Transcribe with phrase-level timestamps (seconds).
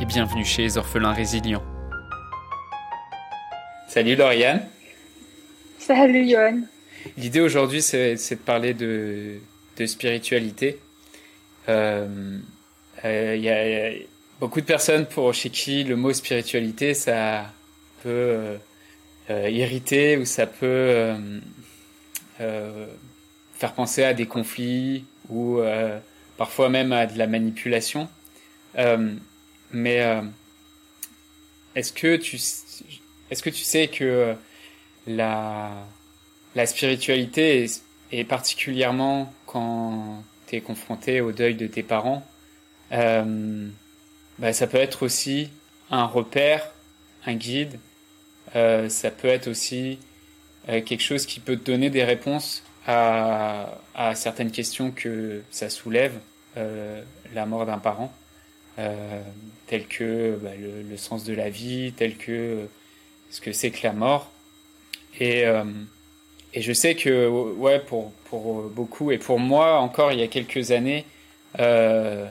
[0.00, 1.62] et bienvenue chez les orphelins résilients.
[3.86, 4.66] Salut Lauriane.
[5.78, 6.62] Salut Johan.
[7.18, 9.36] L'idée aujourd'hui, c'est de parler de,
[9.76, 10.78] de spiritualité.
[11.68, 12.38] Il euh,
[13.04, 13.90] euh, y, a
[14.40, 17.52] beaucoup de personnes pour chez qui le mot spiritualité, ça
[18.02, 18.56] peut
[19.28, 21.14] euh, irriter ou ça peut
[22.38, 25.60] faire penser à des conflits ou
[26.38, 28.08] parfois même à de la manipulation.
[29.72, 30.00] Mais
[31.74, 32.36] est-ce que tu
[33.30, 34.34] est-ce que tu sais que
[35.06, 35.86] la
[36.54, 37.66] la spiritualité
[38.12, 42.26] est, particulièrement quand tu es confronté au deuil de tes parents,
[42.92, 43.68] euh,
[44.38, 45.50] bah, ça peut être aussi
[45.90, 46.72] un repère,
[47.26, 47.78] un guide,
[48.56, 49.98] euh, ça peut être aussi
[50.68, 55.70] euh, quelque chose qui peut te donner des réponses à, à certaines questions que ça
[55.70, 56.18] soulève,
[56.56, 58.12] euh, la mort d'un parent,
[58.80, 59.22] euh,
[59.66, 62.66] tel que bah, le, sens de la vie, tel que
[63.30, 64.30] ce que c'est que la mort.
[65.20, 65.44] Et
[66.52, 70.26] et je sais que, ouais, pour, pour beaucoup, et pour moi encore il y a
[70.26, 71.04] quelques années,
[71.60, 72.26] euh,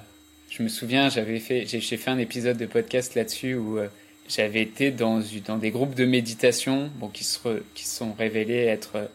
[0.49, 3.87] je me souviens, j'avais fait, j'ai fait un épisode de podcast là-dessus où euh,
[4.27, 9.09] j'avais été dans, dans des groupes de méditation, bon, qui se, qui sont révélés être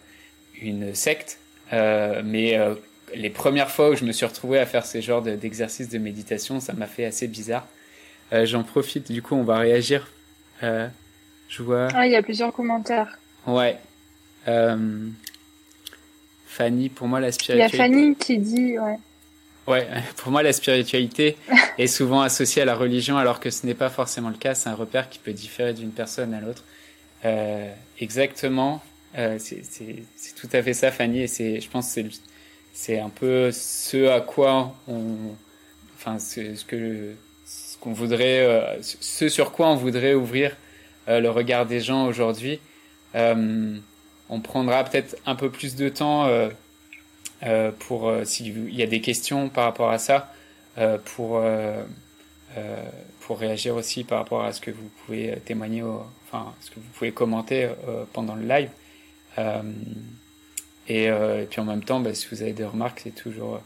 [0.61, 1.39] une secte,
[1.73, 2.75] euh, mais euh,
[3.17, 6.61] les premières fois où je me suis retrouvé à faire ces genres d'exercices de, méditation,
[6.61, 7.67] ça m'a fait assez bizarre.
[8.33, 10.09] Euh, j'en profite, du coup, on va réagir.
[10.63, 11.89] je vois.
[11.95, 13.19] Ah, il y a plusieurs commentaires.
[13.47, 13.79] Ouais,
[14.49, 15.09] euh,
[16.47, 17.77] Fanny, pour moi, la spiritualité.
[17.77, 18.99] Il y a Fanny qui dit, ouais.
[19.67, 19.87] Ouais,
[20.17, 21.37] pour moi, la spiritualité
[21.79, 24.55] est souvent associée à la religion, alors que ce n'est pas forcément le cas.
[24.55, 26.65] C'est un repère qui peut différer d'une personne à l'autre.
[27.25, 28.83] Euh, exactement.
[29.17, 31.23] Euh, c'est tout à fait ça, Fanny.
[31.23, 32.07] Et c'est, je pense, c'est
[32.75, 35.15] c'est un peu ce à quoi on,
[35.97, 37.15] enfin, ce, que
[37.47, 40.55] ce qu'on voudrait, euh, ce sur quoi on voudrait ouvrir
[41.09, 42.59] euh, le regard des gens aujourd'hui.
[43.15, 43.79] Euh,
[44.29, 46.29] on prendra peut-être un peu plus de temps
[47.79, 50.33] pour s'il y a des questions par rapport à ça,
[51.05, 51.43] pour
[53.21, 56.89] pour réagir aussi par rapport à ce que vous pouvez témoigner, enfin ce que vous
[56.95, 57.69] pouvez commenter
[58.15, 58.71] pendant le live.
[60.89, 63.61] Et, et, puis en même temps, bah, si vous avez des remarques, c'est toujours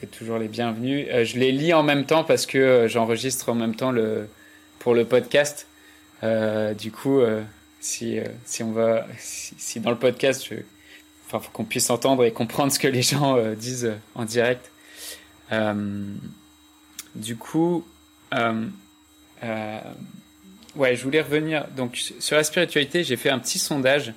[0.00, 1.06] vous toujours les bienvenus.
[1.24, 4.28] je les lis en même temps parce que j'enregistre en même temps le
[4.78, 5.66] pour le podcast.
[6.22, 7.20] du coup,
[7.86, 10.56] si, euh, si on va, si, dans le podcast, je,
[11.28, 14.70] faut qu'on puisse entendre et comprendre ce que les gens euh, disent euh, en direct.
[17.14, 17.86] du coup,
[18.32, 21.66] ouais, je voulais revenir.
[21.76, 24.12] Donc, sur la spiritualité, j'ai fait un petit sondage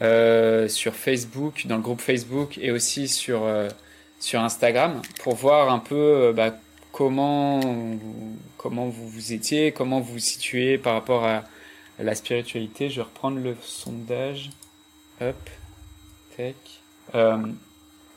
[0.00, 3.42] sur Facebook, dans le groupe Facebook et aussi sur
[4.18, 6.54] sur Instagram pour voir un peu bah,
[6.92, 7.60] comment
[8.56, 11.44] comment vous vous étiez, comment vous vous situez par rapport à
[11.98, 12.88] la spiritualité.
[12.90, 14.50] Je vais reprendre le sondage.
[15.20, 15.50] Hop.
[16.36, 16.54] Tech.
[17.14, 17.38] Euh,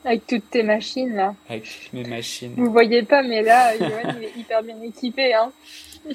[0.04, 1.34] avec toutes tes machines là.
[1.48, 2.54] Avec mes machines.
[2.56, 5.34] Vous voyez pas, mais là, Johan, il est hyper bien équipé.
[5.34, 5.52] Hein.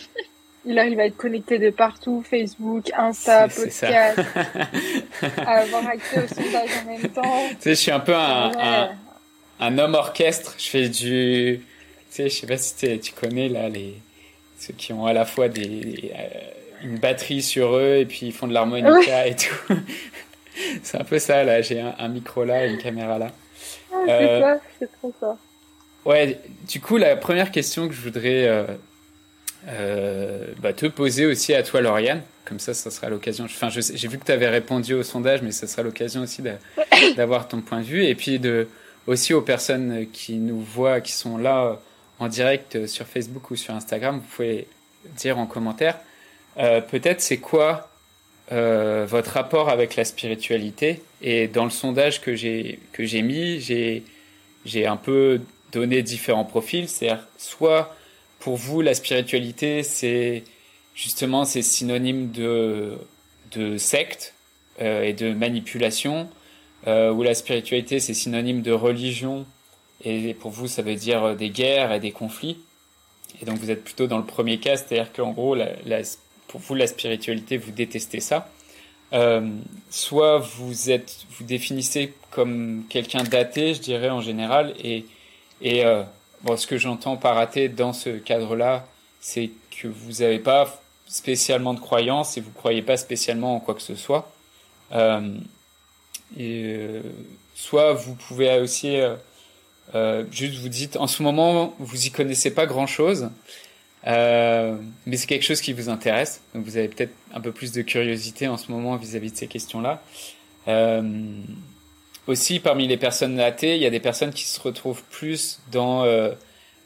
[0.65, 4.19] Il arrive à être connecté de partout, Facebook, Insta, podcast,
[5.37, 7.47] à avoir accès au sondage en même temps.
[7.51, 8.89] Tu sais, je suis un peu un, un,
[9.59, 10.55] un, homme orchestre.
[10.57, 11.61] Je fais du...
[11.61, 11.63] Tu
[12.09, 13.95] sais, je sais pas si tu connais là les...
[14.57, 16.11] ceux qui ont à la fois des...
[16.13, 19.73] Euh, une batterie sur eux et puis ils font de l'harmonica et tout.
[20.83, 23.31] c'est un peu ça là, j'ai un, micro là et une caméra là.
[23.91, 25.37] Ah, c'est euh, ça, c'est trop ça.
[26.05, 28.65] Ouais, du coup la première question que je voudrais euh,
[29.65, 34.17] bah, te poser aussi à toi Lauriane, comme ça ça sera l'occasion, enfin j'ai vu
[34.17, 36.41] que tu avais répondu au sondage mais ça sera l'occasion aussi
[37.17, 38.05] d'avoir ton point de vue.
[38.05, 38.67] Et puis de
[39.07, 41.79] aussi aux personnes qui nous voient, qui sont là
[42.19, 44.67] en direct sur Facebook ou sur Instagram, vous pouvez
[45.15, 45.97] dire en commentaire
[46.57, 47.89] euh, peut-être c'est quoi
[48.51, 51.01] euh, votre rapport avec la spiritualité.
[51.21, 54.03] Et dans le sondage que j'ai que j'ai mis, j'ai
[54.65, 55.41] j'ai un peu
[55.71, 56.89] donné différents profils.
[56.89, 57.95] C'est-à-dire soit
[58.39, 60.43] pour vous la spiritualité c'est
[60.95, 62.97] justement c'est synonyme de
[63.51, 64.33] de secte
[64.81, 66.29] euh, et de manipulation,
[66.87, 69.45] euh, ou la spiritualité c'est synonyme de religion
[70.03, 72.57] et pour vous ça veut dire des guerres et des conflits.
[73.41, 75.67] et donc vous êtes plutôt dans le premier cas, c'est-à-dire qu'en gros, la,
[76.49, 78.49] pour vous, la spiritualité, vous détestez ça.
[79.13, 79.49] Euh,
[79.89, 85.05] soit vous êtes, vous définissez comme quelqu'un d'athée, je dirais en général, et,
[85.61, 86.03] et euh,
[86.43, 88.85] bon, ce que j'entends par dans ce cadre-là,
[89.21, 89.51] c'est
[89.81, 93.81] que vous n'avez pas spécialement de croyance et vous croyez pas spécialement en quoi que
[93.81, 94.31] ce soit.
[94.93, 95.35] Euh,
[96.39, 97.01] euh,
[97.55, 98.97] soit vous pouvez aussi
[99.95, 103.29] euh, juste vous dites en ce moment vous y connaissez pas grand chose,
[104.05, 106.41] mais c'est quelque chose qui vous intéresse.
[106.53, 109.47] Donc vous avez peut-être un peu plus de curiosité en ce moment vis-à-vis de ces
[109.47, 110.01] questions-là.
[112.29, 116.03] Aussi, parmi les personnes athées, il y a des personnes qui se retrouvent plus dans
[116.03, 116.29] euh,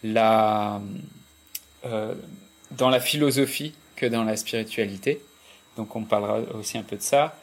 [0.02, 0.80] la
[1.86, 2.14] euh,
[2.72, 5.22] dans la philosophie que dans la spiritualité.
[5.76, 7.38] Donc on parlera aussi un peu de ça.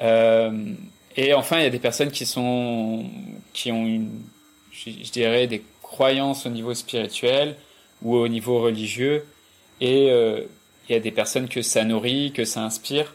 [0.00, 0.72] Euh,
[1.16, 3.08] et enfin, il y a des personnes qui sont
[3.52, 4.00] qui ont
[4.72, 7.54] je, dirais, des croyances au niveau spirituel
[8.02, 9.24] ou au niveau religieux.
[9.80, 13.14] Et il y a des personnes que ça nourrit, que ça inspire.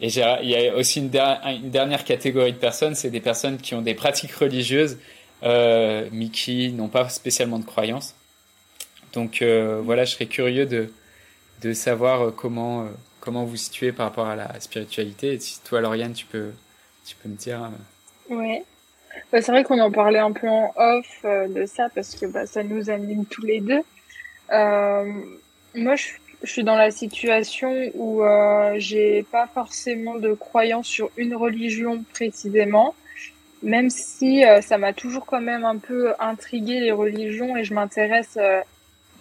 [0.00, 3.82] Et il y a aussi une, dernière catégorie de personnes, c'est des personnes qui ont
[3.82, 4.98] des pratiques religieuses,
[5.42, 8.14] euh, mais qui n'ont pas spécialement de croyances.
[9.12, 10.92] Donc euh, voilà, je serais curieux de,
[11.62, 12.88] de savoir comment, euh,
[13.20, 15.32] comment vous situez par rapport à la spiritualité.
[15.32, 16.52] Et si toi, Lauriane, tu peux,
[17.04, 17.68] tu peux me dire.
[18.30, 18.62] Ouais.
[19.32, 22.46] Bah, c'est vrai qu'on en parlait un peu en off de ça parce que bah,
[22.46, 23.82] ça nous anime tous les deux.
[25.74, 26.08] Moi, je,
[26.42, 32.04] je, suis dans la situation où euh, j'ai pas forcément de croyance sur une religion
[32.12, 32.94] précisément,
[33.62, 37.74] même si euh, ça m'a toujours quand même un peu intrigué les religions et je
[37.74, 38.60] m'intéresse euh,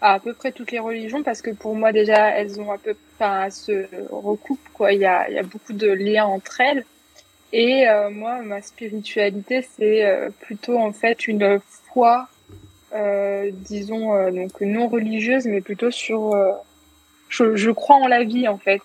[0.01, 2.77] à à peu près toutes les religions parce que pour moi déjà elles ont un
[2.77, 4.93] peu, enfin, se recoupent quoi.
[4.93, 6.85] Il y a, il y a beaucoup de liens entre elles.
[7.53, 11.59] Et euh, moi, ma spiritualité, c'est euh, plutôt en fait une
[11.93, 12.27] foi
[12.93, 16.33] euh, disons donc non religieuse mais plutôt sur
[17.29, 18.81] je, crois en la vie en fait.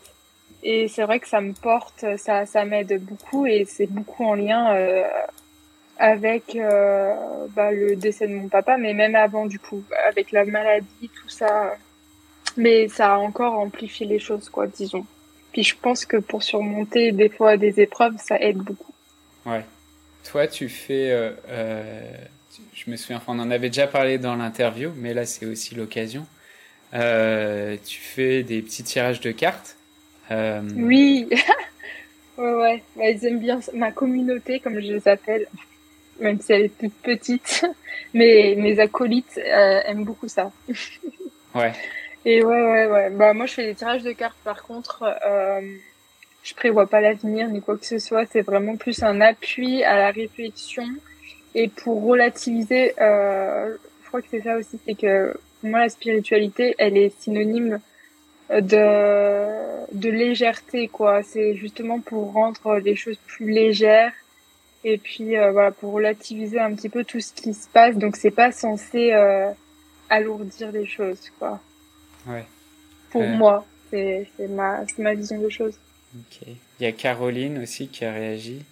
[0.62, 4.34] Et c'est vrai que ça me porte ça ça m'aide beaucoup et c'est beaucoup en
[4.34, 5.02] lien euh,
[5.98, 6.56] avec
[7.54, 11.28] bah, le décès de mon papa mais même avant du coup avec la maladie tout
[11.28, 11.74] ça.
[12.56, 15.06] Mais ça a encore amplifié les choses quoi disons.
[15.52, 18.92] Puis je pense que pour surmonter des fois des épreuves ça aide beaucoup.
[19.46, 19.64] Ouais.
[20.24, 21.32] Toi tu fais
[22.74, 26.26] je me souviens, on en avait déjà parlé dans l'interview, mais là c'est aussi l'occasion.
[26.94, 29.76] Euh, tu fais des petits tirages de cartes.
[30.30, 30.60] Euh...
[30.76, 31.28] Oui,
[32.38, 32.82] ouais, ouais.
[32.96, 35.46] Bah, ils aiment bien ma communauté, comme je les appelle,
[36.20, 37.66] même si elle est toute petite.
[38.14, 40.50] Mais mes acolytes euh, aiment beaucoup ça.
[41.54, 41.72] ouais.
[42.24, 43.10] Et ouais, ouais, ouais.
[43.10, 44.36] Bah moi je fais des tirages de cartes.
[44.44, 45.60] Par contre, euh,
[46.42, 48.26] je prévois pas l'avenir ni quoi que ce soit.
[48.30, 50.84] C'est vraiment plus un appui à la réflexion
[51.54, 55.88] et pour relativiser, euh, je crois que c'est ça aussi, c'est que pour moi la
[55.88, 57.78] spiritualité, elle est synonyme
[58.50, 61.22] de de légèreté quoi.
[61.22, 64.12] C'est justement pour rendre les choses plus légères
[64.82, 67.96] et puis euh, voilà pour relativiser un petit peu tout ce qui se passe.
[67.96, 69.52] Donc c'est pas censé euh,
[70.10, 71.60] alourdir les choses quoi.
[72.26, 72.44] Ouais.
[73.10, 73.36] Pour euh...
[73.36, 75.78] moi, c'est ma ma vision des choses.
[76.18, 76.48] Ok.
[76.80, 78.64] Il y a Caroline aussi qui a réagi.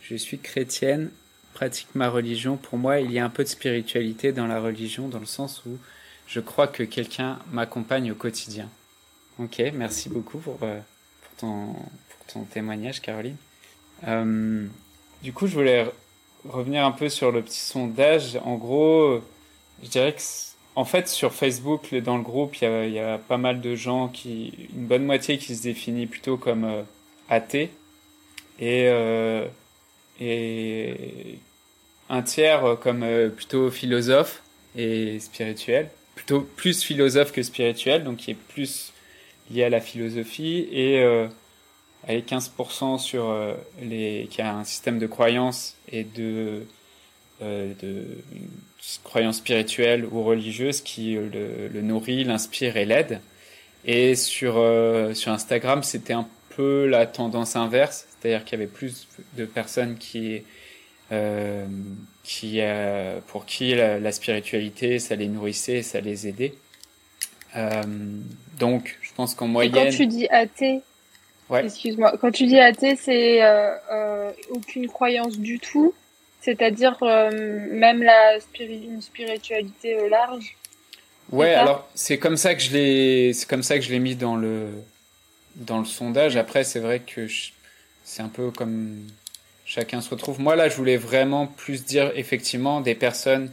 [0.00, 1.10] Je suis chrétienne
[1.52, 5.08] pratique ma religion, pour moi, il y a un peu de spiritualité dans la religion,
[5.08, 5.78] dans le sens où
[6.30, 8.68] je crois que quelqu'un m'accompagne au quotidien.
[9.38, 10.78] Ok, merci beaucoup pour, euh,
[11.38, 11.74] ton,
[12.52, 13.36] témoignage, Caroline.
[14.06, 14.66] Euh,
[15.22, 15.90] du coup, je voulais
[16.48, 18.38] revenir un peu sur le petit sondage.
[18.44, 19.20] En gros,
[19.82, 20.22] je dirais que,
[20.76, 24.68] en fait, sur Facebook, dans le groupe, il y a, pas mal de gens qui,
[24.72, 26.82] une bonne moitié qui se définit plutôt comme euh,
[27.28, 27.72] athée
[28.60, 28.88] et,
[32.08, 34.42] un tiers comme plutôt philosophe
[34.76, 35.90] et spirituel,
[36.20, 38.92] plutôt plus philosophe que spirituel, donc qui est plus
[39.50, 41.26] lié à la philosophie et euh,
[42.06, 46.66] avec 15% sur euh, les qui a un système de croyances et de
[47.40, 48.04] euh, de
[49.02, 53.20] croyances spirituelles ou religieuses qui le, le nourrit, l'inspire et l'aide.
[53.86, 58.70] Et sur euh, sur Instagram, c'était un peu la tendance inverse, c'est-à-dire qu'il y avait
[58.70, 59.08] plus
[59.38, 60.42] de personnes qui
[61.12, 61.66] euh,
[62.22, 66.54] qui, euh, pour qui la, la, spiritualité, ça les nourrissait, ça les aidait.
[67.56, 67.82] Euh,
[68.58, 69.74] donc, je pense qu'en moyenne.
[69.74, 70.80] Et quand tu dis athée,
[71.48, 71.64] ouais.
[71.64, 75.94] excuse-moi, quand tu dis athée, c'est euh, aucune croyance du tout,
[76.40, 80.56] c'est-à-dire même la spiri une spiritualité large.
[81.32, 84.16] Ouais, alors c'est comme ça que je l'ai, c'est comme ça que je l'ai mis
[84.16, 84.68] dans le
[85.56, 86.36] dans le sondage.
[86.36, 87.26] Après, c'est vrai que
[88.04, 89.06] c'est un peu comme
[89.70, 90.40] chacun se retrouve.
[90.40, 93.52] Moi, là, je voulais vraiment plus dire effectivement des personnes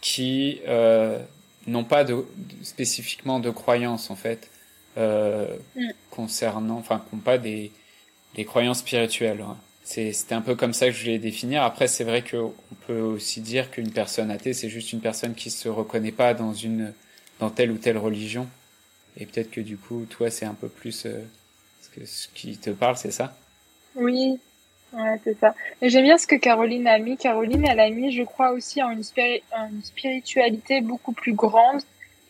[0.00, 1.18] qui, euh,
[1.66, 2.24] n'ont pas de,
[2.62, 4.48] spécifiquement de croyances en fait
[4.96, 5.90] euh, mm.
[6.10, 7.72] concernant, enfin, qui n'ont pas des,
[8.36, 9.44] des croyances spirituelles.
[9.82, 11.64] C'était un peu comme ça que je voulais définir.
[11.64, 12.54] Après, c'est vrai qu'on
[12.86, 16.54] peut aussi dire qu'une personne athée, c'est juste une personne qui se reconnaît pas dans
[16.54, 16.92] une,
[17.40, 18.48] dans telle ou telle religion.
[19.16, 21.24] Et peut-être que du coup, toi, c'est un peu plus euh,
[21.82, 23.36] ce, que, ce qui te parle, c'est ça?
[23.94, 24.38] Oui,
[24.92, 25.54] ouais, c'est ça.
[25.82, 27.16] J'aime bien ce que Caroline a mis.
[27.16, 31.82] Caroline, elle a mis, je crois, aussi en une, une spiritualité beaucoup plus grande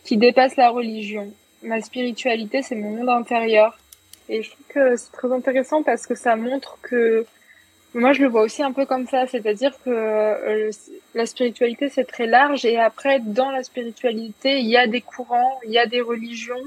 [0.04, 1.32] qui dépasse la religion.
[1.62, 3.78] Ma spiritualité, c'est mon monde intérieur.
[4.28, 7.26] Et je trouve que c'est très intéressant parce que ça montre que
[7.94, 10.70] moi, je le vois aussi un peu comme ça, c'est-à-dire que euh,
[11.14, 15.58] la spiritualité, c'est très large, et après, dans la spiritualité, il y a des courants,
[15.64, 16.60] il y a des religions,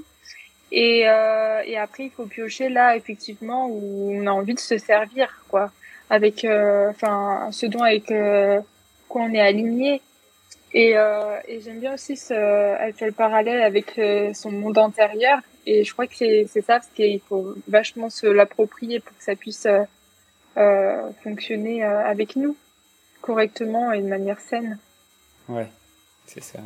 [0.71, 4.77] et, euh, et après, il faut piocher là, effectivement, où on a envie de se
[4.77, 5.71] servir, quoi,
[6.09, 8.07] avec, euh, enfin, ce dont avec
[9.07, 10.01] quoi on est aligné.
[10.73, 13.99] Et, et j'aime bien aussi ce, elle fait le parallèle avec
[14.35, 18.99] son monde intérieur, et je crois que c'est ça, parce qu'il faut vachement se l'approprier
[18.99, 19.67] pour que ça puisse
[20.57, 22.57] euh, fonctionner euh, avec nous
[23.21, 24.77] correctement et de manière saine.
[25.47, 25.69] Ouais,
[26.25, 26.59] c'est ça.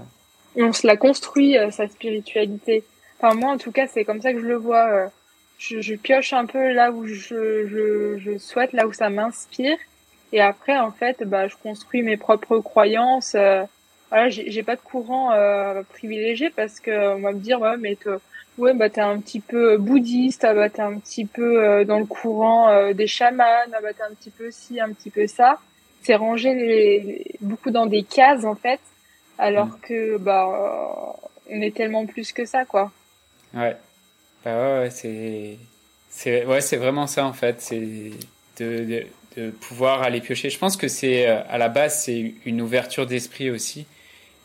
[0.56, 2.84] Et on se la construit, euh, sa spiritualité.
[3.24, 5.10] Enfin, moi, en tout cas, c'est comme ça que je le vois.
[5.58, 9.78] Je, je, pioche un peu là où je, je, je souhaite, là où ça m'inspire.
[10.34, 13.38] Et après, en fait, bah, je construis mes propres croyances.
[14.10, 15.32] voilà, j'ai pas de courant
[15.94, 17.98] privilégié parce que on va me dire, ouais, mais
[18.58, 22.00] ouais bah t'es un petit peu bouddhiste ah bah t'es un petit peu euh, dans
[22.00, 25.26] le courant euh, des chamans ah bah t'es un petit peu ci un petit peu
[25.26, 25.60] ça
[26.04, 28.80] c'est rangé les, beaucoup dans des cases en fait
[29.40, 29.80] alors mm.
[29.82, 31.18] que bah
[31.50, 32.92] on est tellement plus que ça quoi
[33.54, 33.78] ouais.
[34.44, 35.58] Bah ouais, c'est
[36.10, 37.62] c'est ouais vraiment ça en fait.
[37.62, 38.12] C'est
[38.60, 39.06] de,
[39.38, 40.50] de, pouvoir aller piocher.
[40.50, 43.86] Je pense que c'est euh, à la base c'est une ouverture d'esprit aussi.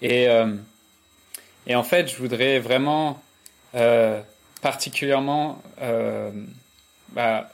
[0.02, 0.28] Et
[1.66, 3.20] et en fait je voudrais vraiment
[3.74, 4.20] euh,
[4.60, 6.30] particulièrement, euh,
[7.10, 7.50] bah,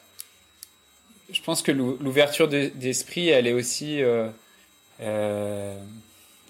[1.32, 4.28] je pense que l'ouverture d'esprit, elle est aussi, euh,
[5.00, 5.76] euh,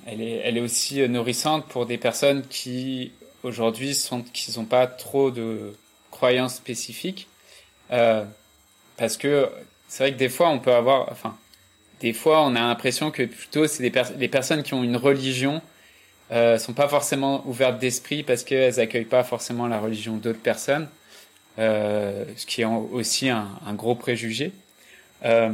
[0.06, 3.12] elle est, elle est aussi nourrissante pour des personnes qui
[3.44, 5.76] aujourd'hui sont, qui n'ont pas trop de
[6.10, 7.28] croyances spécifiques,
[7.92, 8.24] euh,
[8.96, 9.48] parce que
[9.88, 11.36] c'est vrai que des fois on peut avoir, enfin,
[12.00, 15.62] des fois on a l'impression que plutôt c'est des les personnes qui ont une religion
[16.32, 20.88] euh, sont pas forcément ouvertes d'esprit parce qu'elles accueillent pas forcément la religion d'autres personnes,
[21.58, 24.52] euh, ce qui est aussi un, gros préjugé.
[25.24, 25.52] Euh,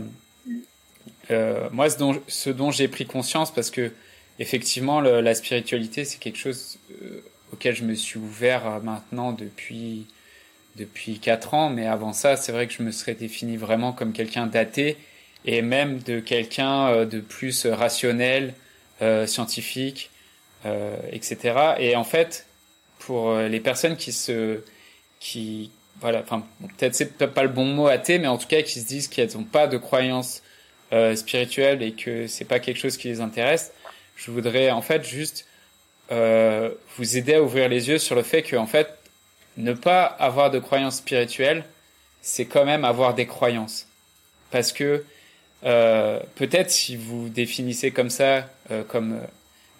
[1.72, 3.92] moi, ce dont, j'ai pris conscience, parce que
[4.38, 6.78] effectivement, la spiritualité, c'est quelque chose
[7.52, 10.06] auquel je me suis ouvert euh, maintenant depuis
[10.76, 14.12] depuis quatre ans, mais avant ça, c'est vrai que je me serais défini vraiment comme
[14.12, 14.96] quelqu'un d'athée
[15.44, 18.54] et même de quelqu'un de plus rationnel,
[19.26, 20.10] scientifique,
[20.66, 21.76] euh, etc.
[21.78, 22.46] Et en fait,
[22.98, 24.60] pour euh, les personnes qui se,
[25.18, 26.44] qui, voilà, enfin,
[26.76, 29.32] peut-être c'est pas le bon mot athée, mais en tout cas qui se disent qu'elles
[29.36, 30.42] n'ont pas de croyances
[30.92, 33.72] euh, spirituelles et que c'est pas quelque chose qui les intéresse,
[34.16, 35.46] je voudrais en fait juste
[36.10, 38.88] euh, vous aider à ouvrir les yeux sur le fait que en fait
[39.56, 41.64] ne pas avoir de croyances spirituelles,
[42.22, 43.86] c'est quand même avoir des croyances,
[44.50, 45.04] parce que
[45.64, 49.20] euh, peut-être si vous définissez comme ça, euh, comme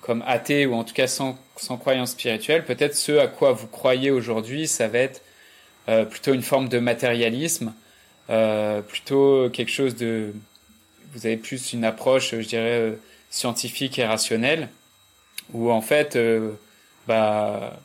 [0.01, 3.67] comme athée ou en tout cas sans, sans croyance spirituelle, peut-être ce à quoi vous
[3.67, 5.23] croyez aujourd'hui, ça va être
[6.09, 7.75] plutôt une forme de matérialisme,
[8.89, 10.33] plutôt quelque chose de...
[11.13, 12.95] Vous avez plus une approche, je dirais,
[13.29, 14.69] scientifique et rationnelle,
[15.53, 16.53] où en fait, euh,
[17.07, 17.79] bah,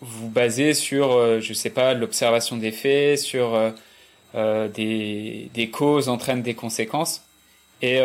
[0.00, 3.72] vous basez sur, euh, je sais pas, l'observation des faits, sur
[4.34, 7.22] des, des causes entraînent des conséquences.
[7.80, 8.00] Et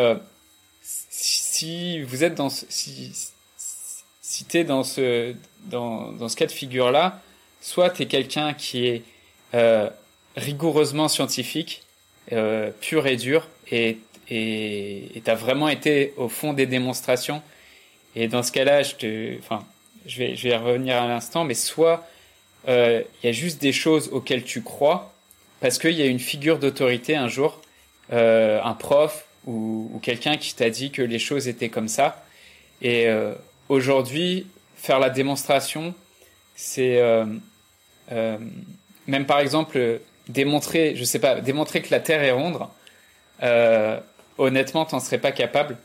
[0.80, 2.48] si vous êtes dans...
[2.48, 3.12] Si,
[4.22, 5.34] si tu es dans ce,
[5.66, 7.20] dans, dans ce cas de figure-là,
[7.60, 9.02] soit tu es quelqu'un qui est
[9.52, 9.90] euh,
[10.36, 11.82] rigoureusement scientifique,
[12.32, 13.98] euh, pur et dur, et
[14.30, 17.42] et tu as vraiment été au fond des démonstrations.
[18.14, 19.64] Et dans ce cas-là, je enfin,
[20.06, 22.06] je vais, y revenir à l'instant, mais soit
[22.68, 25.12] euh, il y a juste des choses auxquelles tu crois
[25.60, 27.60] parce qu'il y a une figure d'autorité un jour,
[28.12, 32.24] euh, un prof ou, quelqu'un qui t'a dit que les choses étaient comme ça.
[32.80, 33.34] Et euh,
[33.68, 35.94] Aujourd'hui, faire la démonstration,
[36.56, 37.00] c'est
[38.10, 42.58] même par exemple démontrer, je sais pas, démontrer que la Terre est ronde.
[44.36, 45.78] Honnêtement, t'en serais pas capable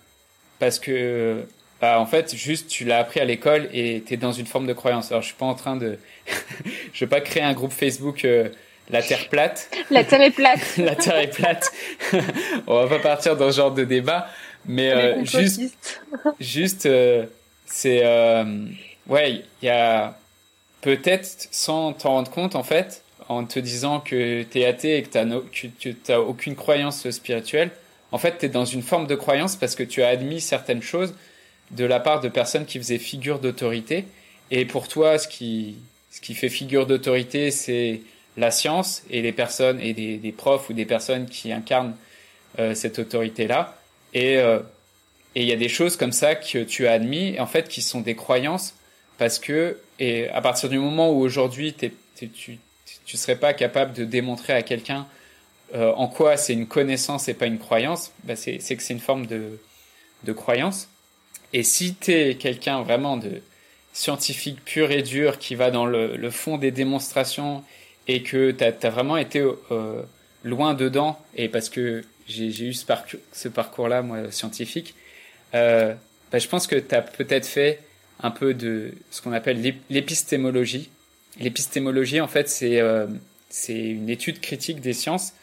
[0.60, 1.46] parce que
[1.82, 4.74] bah, en fait, juste tu l'as appris à l'école et t'es dans une forme de
[4.74, 5.12] croyance.
[5.12, 6.00] Alors, je suis pas en train de,
[6.94, 8.26] je vais pas créer un groupe Facebook.
[8.26, 8.50] Euh,
[8.90, 9.70] la Terre plate.
[9.92, 10.62] La Terre est plate.
[10.78, 11.72] la Terre est plate.
[12.68, 14.30] On va pas partir dans ce genre de débat,
[14.66, 15.62] mais euh, juste,
[16.40, 17.26] juste, euh,
[17.66, 18.02] c'est
[19.08, 20.18] ouais, il y a
[20.80, 25.04] peut-être sans t'en rendre compte en fait, en te disant que tu es athée et
[25.04, 25.10] que
[25.52, 27.72] tu n'as aucune croyance spirituelle,
[28.14, 30.82] en fait, tu es dans une forme de croyance parce que tu as admis certaines
[30.82, 31.14] choses
[31.72, 34.06] de la part de personnes qui faisaient figure d'autorité.
[34.52, 35.78] Et pour toi, ce qui,
[36.12, 38.02] ce qui fait figure d'autorité, c'est
[38.38, 41.96] la science et les personnes et des, des, profs ou des personnes qui incarnent
[42.60, 43.78] euh, cette autorité-là.
[44.14, 44.60] Et euh,
[45.36, 47.84] et il y a des choses comme ça que tu as admis, en fait, qui
[47.84, 48.74] sont des croyances
[49.20, 52.60] parce que et à partir du moment où aujourd'hui tu
[53.06, 55.08] tu serais pas capable de démontrer à quelqu'un
[55.76, 59.00] euh, en quoi c'est une connaissance et pas une croyance, bah c'est que c'est une
[59.00, 59.60] forme de,
[60.24, 60.88] de croyance.
[61.54, 63.42] Et si tu es quelqu'un vraiment de
[63.94, 67.64] scientifique pur et dur qui va dans le, fond des démonstrations
[68.08, 69.40] et que tu as, vraiment été
[69.72, 70.02] euh,
[70.44, 74.94] loin dedans, et parce que j'ai eu ce, parcours, ce parcours-là, moi, scientifique,
[75.56, 75.94] euh,
[76.32, 77.80] bah, je pense que tu as peut-être fait
[78.22, 80.90] un peu de ce qu'on appelle l'épistémologie.
[81.40, 83.08] L'épistémologie, en fait, euh,
[83.50, 85.34] c'est une étude critique des sciences.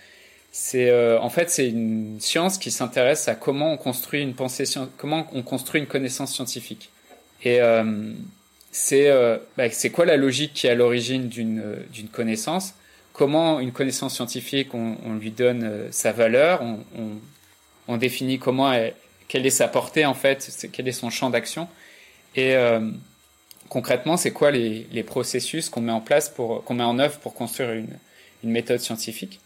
[0.57, 4.63] C'est euh, en fait c'est une science qui s'intéresse à comment on construit une pensée,
[4.97, 6.91] comment on construit une connaissance scientifique.
[7.43, 8.13] Et euh,
[8.71, 12.75] c'est euh, bah, c'est quoi la logique qui est à l'origine d'une d'une connaissance?
[13.13, 16.63] Comment une connaissance scientifique on, on lui donne sa valeur?
[16.63, 17.09] On, on,
[17.89, 18.95] on définit comment elle,
[19.27, 21.67] quelle est sa portée en fait, quel est son champ d'action?
[22.37, 22.79] Et euh,
[23.69, 27.19] concrètement, c'est quoi les, les processus qu'on met en place pour qu'on met en œuvre
[27.19, 27.99] pour construire une,
[28.45, 29.41] une méthode scientifique?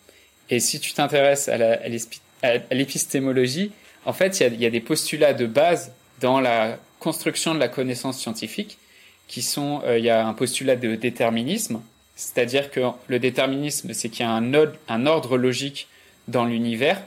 [0.50, 3.72] Et si tu t'intéresses à l'épistémologie,
[4.04, 8.18] en fait, il y a, des postulats de base dans la construction de la connaissance
[8.18, 8.78] scientifique
[9.26, 11.82] qui sont, euh, il y a un postulat de déterminisme,
[12.16, 15.88] c'est-à-dire que le déterminisme, c'est qu'il y a un, ordre logique
[16.26, 17.00] dans l'univers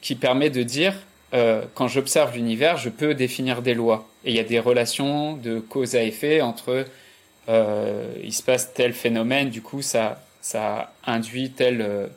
[0.00, 0.94] qui permet de dire
[1.34, 4.08] euh, quand j'observe l'univers, je peux définir des lois.
[4.24, 6.86] Et il y a des relations de cause à effet entre
[7.48, 12.08] euh, il se passe tel phénomène, du coup ça ça induit telle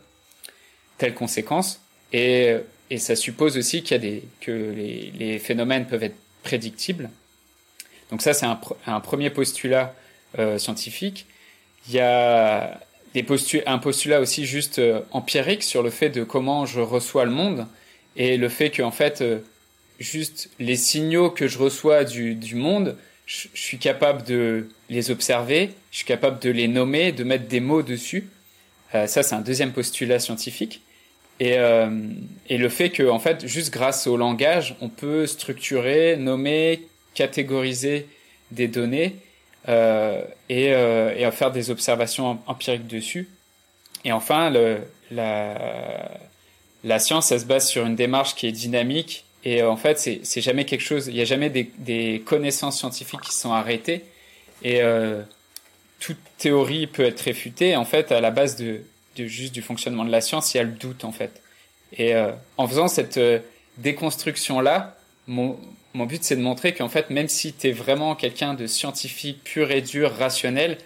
[1.02, 1.82] euh, telle conséquence.
[2.14, 2.56] Et,
[2.92, 4.52] et ça suppose aussi qu'il y a des que
[5.18, 7.10] les, phénomènes peuvent être prédictibles.
[8.12, 9.96] Donc ça c'est un, premier postulat
[10.38, 11.26] euh, scientifique.
[11.88, 12.82] Il y a
[13.14, 17.24] des postu un postulat aussi juste euh, empirique sur le fait de comment je reçois
[17.24, 17.66] le monde
[18.18, 19.40] et le fait que en fait euh,
[20.00, 25.72] juste les signaux que je reçois du, du monde je, suis capable de les observer
[25.92, 28.28] je suis capable de les nommer de mettre des mots dessus
[28.92, 30.82] ça c'est un deuxième postulat scientifique
[31.42, 31.90] et, euh,
[32.50, 38.08] et le fait que en fait juste grâce au langage on peut structurer nommer catégoriser
[38.52, 39.16] des données
[39.68, 43.28] euh, et, euh, faire des observations empiriques dessus
[44.06, 44.52] et enfin
[46.84, 49.98] la science, elle se base sur une démarche qui est dynamique et euh, en fait,
[49.98, 51.08] c'est jamais quelque chose.
[51.08, 54.04] Il n'y a jamais des, des, connaissances scientifiques qui sont arrêtées
[54.64, 54.82] et
[56.00, 57.76] toute théorie peut être réfutée.
[57.76, 58.82] En fait, à la base de,
[59.16, 61.42] de, juste du fonctionnement de la science, il y a le doute en fait.
[61.94, 63.40] Et euh, en faisant cette euh,
[63.78, 64.98] déconstruction là,
[65.28, 65.58] mon,
[65.94, 69.72] but c'est de montrer qu'en fait, même si tu es vraiment quelqu'un de scientifique pur
[69.72, 70.78] et dur, rationnel,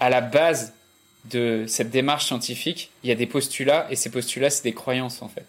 [0.00, 0.74] à la base
[1.26, 5.22] de cette démarche scientifique, il y a des postulats et ces postulats, c'est des croyances
[5.22, 5.46] en fait.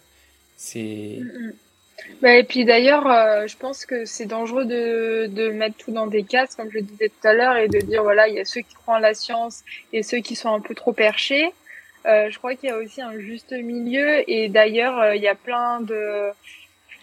[0.58, 1.20] C'est.
[2.22, 6.08] Bah, et puis d'ailleurs, euh, je pense que c'est dangereux de, de mettre tout dans
[6.08, 8.46] des cases, comme je disais tout à l'heure, et de dire voilà, il y a
[8.46, 9.64] ceux qui croient en la science
[9.94, 11.54] et ceux qui sont un peu trop perchés.
[12.08, 15.28] Euh, je crois qu'il y a aussi un juste milieu, et d'ailleurs, euh, il y
[15.28, 16.30] a plein de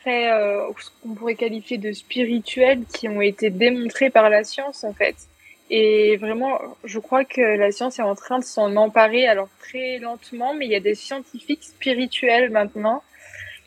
[0.03, 4.83] faits, euh, ce qu'on pourrait qualifier de spirituels, qui ont été démontrés par la science
[4.85, 5.17] en fait.
[5.71, 9.99] Et vraiment, je crois que la science est en train de s'en emparer, alors très
[9.99, 13.03] lentement, mais il y a des scientifiques spirituels maintenant.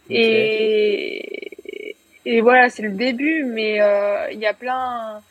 [0.10, 1.96] Et,
[2.26, 5.22] et voilà, c'est le début, mais euh, il y a plein.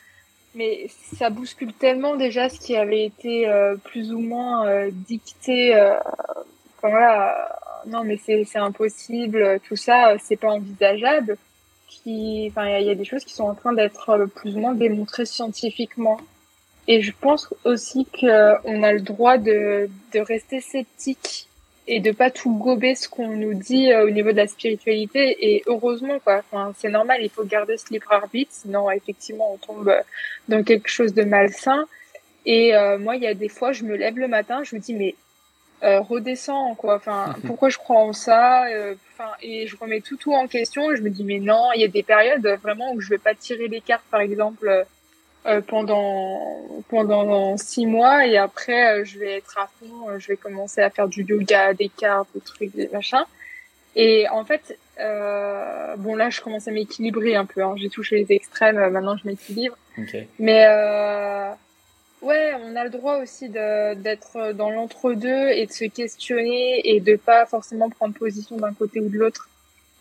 [0.57, 5.75] Mais ça bouscule tellement déjà ce qui avait été euh, plus ou moins euh, dicté.
[5.75, 5.93] Euh,
[6.77, 11.37] enfin voilà, non mais c'est impossible, tout ça, c'est pas envisageable.
[11.87, 14.59] Qui, enfin il y, y, a des choses qui sont en train d'être plus ou
[14.59, 16.19] moins démontrées scientifiquement.
[16.87, 21.46] Et je pense aussi qu'on a le droit de, de rester sceptique
[21.87, 25.37] et de pas tout gober ce qu'on nous dit euh, au niveau de la spiritualité.
[25.39, 26.39] Et heureusement, quoi.
[26.39, 29.93] Enfin, c'est normal, il faut garder ce libre arbitre, sinon effectivement on tombe
[30.49, 31.85] dans quelque chose de malsain.
[32.45, 34.81] Et euh, moi, il y a des fois, je me lève le matin, je me
[34.81, 35.15] dis mais
[35.83, 36.95] euh, redescends quoi.
[36.95, 40.91] Enfin, pourquoi je crois en ça euh, Enfin, et je remets tout tout en question.
[40.91, 43.17] Et je me dis mais non, il y a des périodes vraiment où je vais
[43.17, 44.85] pas tirer les cartes, par exemple
[45.45, 50.27] euh, pendant pendant six mois et après euh, je vais être à fond euh, je
[50.29, 53.25] vais commencer à faire du yoga des cartes des trucs des machins
[53.95, 54.77] et en fait
[55.97, 57.75] bon là je commence à m'équilibrer un peu hein.
[57.77, 59.77] j'ai touché les extrêmes maintenant je m'équilibre
[60.39, 61.51] Mais euh,
[62.21, 67.15] ouais, on a le droit aussi d'être dans l'entre-deux et de se questionner et de
[67.15, 69.49] pas forcément prendre position d'un côté ou de l'autre.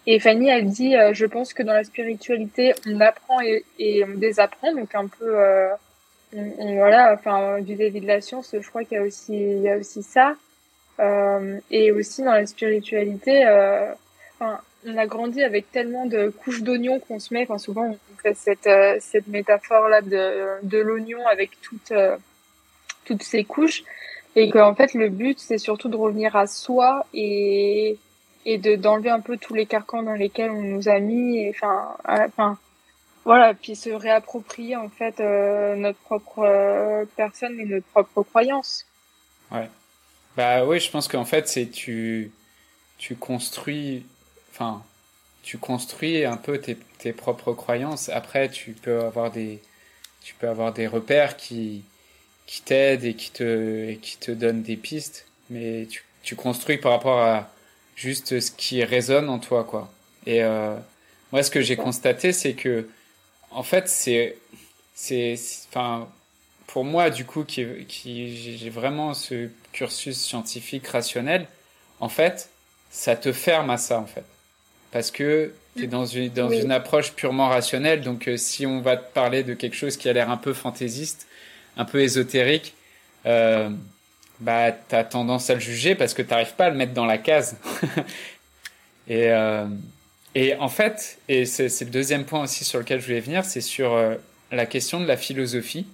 [0.07, 4.05] Et Fanny, elle dit, euh, je pense que dans la spiritualité, on apprend et, et
[4.05, 5.69] on désapprend, donc un peu, euh,
[6.33, 9.77] voilà, enfin vis-à-vis de la science, je crois qu'il y a aussi, il y a
[9.77, 10.35] aussi ça.
[10.99, 13.93] Euh, et aussi dans la spiritualité, euh,
[14.35, 17.43] enfin, on a grandi avec tellement de couches d'oignons qu'on se met.
[17.43, 21.93] Enfin, souvent, on fait cette, euh, cette métaphore-là de, de l'oignon avec toutes,
[23.05, 23.85] toutes ces couches.
[24.37, 27.99] Et qu'en fait, le but, c'est surtout de revenir à soi et,
[28.47, 31.39] et de, d'enlever un peu tous les carcans dans lesquels on nous a mis.
[31.39, 32.59] Et, enfin, enfin,
[33.25, 33.53] voilà.
[33.53, 38.87] Puis se réapproprier, en fait, euh, notre propre personne et notre propre croyance.
[39.51, 39.69] Ouais.
[40.37, 42.31] Bah oui, je pense qu'en fait, c'est tu,
[42.99, 44.07] tu construis
[44.57, 44.83] enfin,
[45.43, 48.09] tu construis un peu tes, tes, propres croyances.
[48.09, 49.61] Après, tu peux avoir des,
[50.23, 51.85] tu peux avoir des repères qui,
[52.47, 56.93] qui t'aident et qui te, qui te donnent des pistes, mais tu, tu construis par
[56.93, 57.51] rapport à
[57.97, 59.93] juste ce qui résonne en toi, quoi.
[60.27, 60.77] Et euh,
[61.33, 62.89] moi, ce que j'ai constaté, c'est que,
[63.51, 64.37] en fait, c'est,
[64.95, 65.35] c'est,
[65.69, 66.09] enfin,
[66.69, 71.47] pour moi, du coup, qui, qui j'ai vraiment ce cursus scientifique rationnel,
[72.01, 72.51] en fait,
[72.91, 74.25] ça te ferme à ça, en fait
[74.97, 78.01] parce que tu es dans une, dans une approche purement rationnelle.
[78.01, 80.55] Donc, euh, si on va te parler de quelque chose qui a l'air un peu
[80.55, 81.27] fantaisiste,
[81.77, 82.75] un peu ésotérique,
[83.27, 83.69] euh,
[84.41, 86.93] bah, tu as tendance à le juger parce que tu n'arrives pas à le mettre
[86.93, 87.57] dans la case.
[89.09, 89.67] et, euh,
[90.35, 93.61] et en fait, et c'est le deuxième point aussi sur lequel je voulais venir, c'est
[93.61, 94.15] sur euh,
[94.51, 95.87] la question de la philosophie.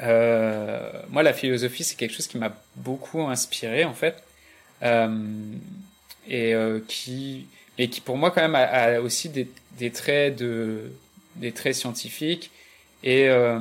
[0.00, 4.22] Euh, moi, la philosophie, c'est quelque chose qui m'a beaucoup inspiré, en fait,
[6.28, 6.54] et
[6.88, 7.46] qui
[7.78, 9.48] et qui pour moi quand même a, aussi des,
[9.78, 10.92] des, traits de
[11.36, 12.50] des traits scientifiques
[13.02, 13.58] et euh,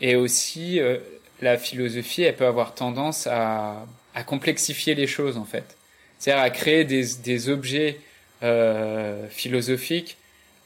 [0.00, 0.98] et aussi euh,
[1.40, 5.76] la philosophie elle peut avoir tendance à, à complexifier les choses en fait.
[6.18, 8.00] C'est-à-dire à créer des, des objets
[8.42, 10.16] euh, philosophiques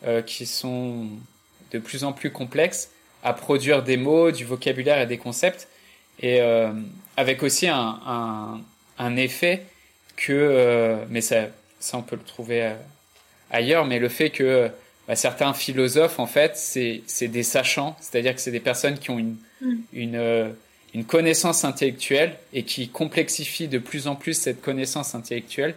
[0.07, 1.09] euh, qui sont
[1.73, 2.91] de plus en plus complexes
[3.23, 5.69] à produire des mots du vocabulaire et des concepts
[6.21, 6.73] et euh,
[7.17, 8.61] avec aussi un, un,
[8.99, 9.63] un effet
[10.17, 11.47] que mais ça
[11.83, 12.75] ça on peut le trouver euh,
[13.51, 14.71] ailleurs, mais le fait que
[15.13, 19.19] bah, certains philosophes, en fait, c'est des sachants, c'est-à-dire que c'est des personnes qui ont
[19.19, 19.75] une, mm.
[19.93, 20.49] une, euh,
[20.95, 25.75] une connaissance intellectuelle et qui complexifient de plus en plus cette connaissance intellectuelle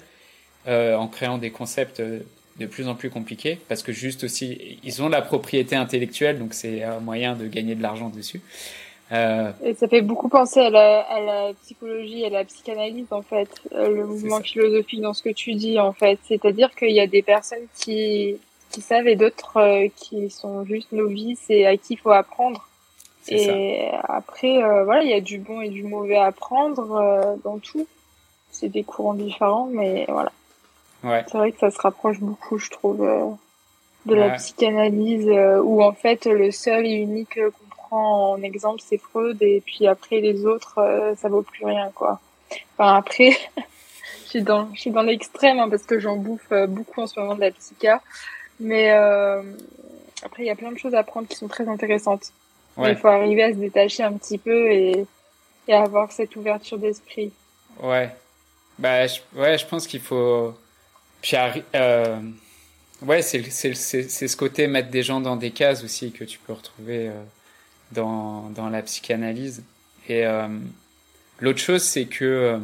[0.69, 5.01] euh, en créant des concepts de plus en plus compliqués, parce que juste aussi, ils
[5.03, 8.39] ont la propriété intellectuelle, donc c'est un moyen de gagner de l'argent dessus.
[9.11, 9.51] Euh...
[9.65, 13.49] Et ça fait beaucoup penser à la, à la psychologie, à la psychanalyse en fait,
[13.73, 16.19] euh, le mouvement philosophique dans ce que tu dis en fait.
[16.23, 18.37] C'est-à-dire qu'il y a des personnes qui
[18.75, 22.67] qui savent et d'autres euh, qui sont juste novices et à qui il faut apprendre.
[23.27, 27.57] Et après, euh, voilà, il y a du bon et du mauvais à apprendre dans
[27.57, 27.87] tout.
[28.51, 30.31] C'est des courants différents, mais voilà.
[31.03, 31.23] Ouais.
[31.27, 32.99] C'est vrai que ça se rapproche beaucoup, je trouve,
[34.05, 35.27] de la psychanalyse,
[35.63, 37.39] où en fait le seul et unique
[37.91, 42.19] en exemple, c'est Freud, et puis après les autres, euh, ça vaut plus rien, quoi.
[42.77, 43.31] Enfin, après,
[44.25, 47.07] je suis dans, je suis dans l'extrême, hein, parce que j'en bouffe euh, beaucoup en
[47.07, 48.01] ce moment de la psycha.
[48.59, 49.41] Mais euh,
[50.23, 52.31] après, il y a plein de choses à prendre qui sont très intéressantes.
[52.77, 55.05] Il faut arriver à se détacher un petit peu et,
[55.67, 57.31] et avoir cette ouverture d'esprit.
[57.81, 58.13] Ouais.
[58.77, 60.53] Bah, je, ouais, je pense qu'il faut.
[61.21, 61.37] Puis,
[61.75, 62.19] euh,
[63.01, 67.09] ouais, c'est ce côté mettre des gens dans des cases aussi que tu peux retrouver
[67.91, 69.63] dans, dans la psychanalyse.
[70.07, 70.47] Et euh,
[71.39, 72.59] l'autre chose, c'est que, euh,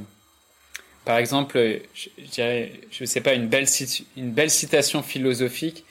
[1.06, 3.66] par exemple, je, dirais, je sais pas, une belle,
[4.18, 5.86] une belle citation philosophique,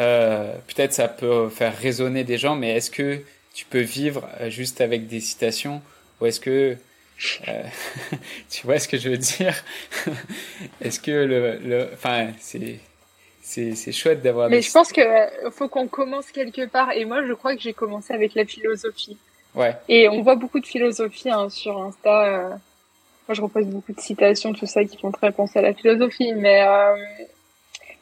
[0.00, 3.22] euh, peut-être ça peut faire résonner des gens, mais est-ce que
[3.54, 5.82] tu peux vivre euh, juste avec des citations
[6.20, 6.76] ou est-ce que
[7.48, 7.62] euh,
[8.50, 9.54] tu vois ce que je veux dire?
[10.80, 12.78] Est-ce que le, le, enfin, c'est
[13.42, 14.48] c'est chouette d'avoir.
[14.48, 16.92] Mais je pense que euh, faut qu'on commence quelque part.
[16.92, 19.18] Et moi, je crois que j'ai commencé avec la philosophie.
[19.54, 19.76] Ouais.
[19.88, 22.58] Et on voit beaucoup de philosophie hein, sur Insta.
[23.30, 23.34] Euh.
[23.34, 26.32] Moi, je repose beaucoup de citations, tout ça, qui font très penser à la philosophie.
[26.34, 26.96] Mais euh...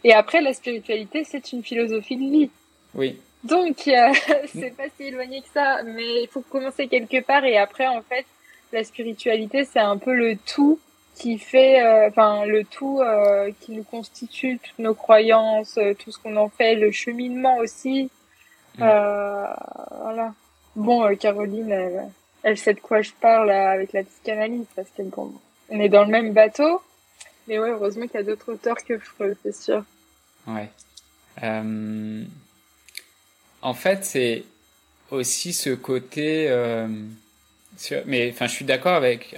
[0.04, 2.50] et après, la spiritualité, c'est une philosophie de vie.
[2.94, 3.18] Oui.
[3.44, 4.12] Donc, euh,
[4.54, 5.82] c'est pas si éloigné que ça.
[5.84, 7.44] Mais il faut commencer quelque part.
[7.44, 8.26] Et après, en fait,
[8.72, 10.78] la spiritualité, c'est un peu le tout
[11.18, 16.12] qui fait, euh, enfin, le tout euh, qui nous constitue, toutes nos croyances, euh, tout
[16.12, 18.10] ce qu'on en fait, le cheminement aussi.
[18.78, 18.84] Mm.
[20.00, 20.34] voilà.
[20.76, 22.08] Bon, Caroline, elle,
[22.42, 25.32] elle, sait de quoi je parle avec la psychanalyse, parce que bon,
[25.68, 26.82] on est dans le même bateau.
[27.46, 29.84] Mais ouais, heureusement qu'il y a d'autres auteurs que Freud, c'est sûr.
[30.46, 30.68] Ouais.
[31.42, 32.24] Euh...
[33.62, 34.44] En fait, c'est
[35.10, 36.48] aussi ce côté.
[38.06, 39.34] mais enfin, je suis d'accord avec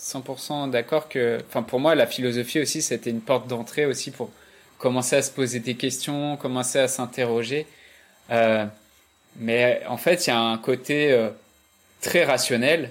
[0.00, 4.30] 100% d'accord que, enfin, pour moi, la philosophie aussi, c'était une porte d'entrée aussi pour
[4.78, 7.66] commencer à se poser des questions, commencer à s'interroger.
[8.30, 8.64] Euh,
[9.36, 11.30] mais en fait, il y a un côté euh,
[12.00, 12.90] très rationnel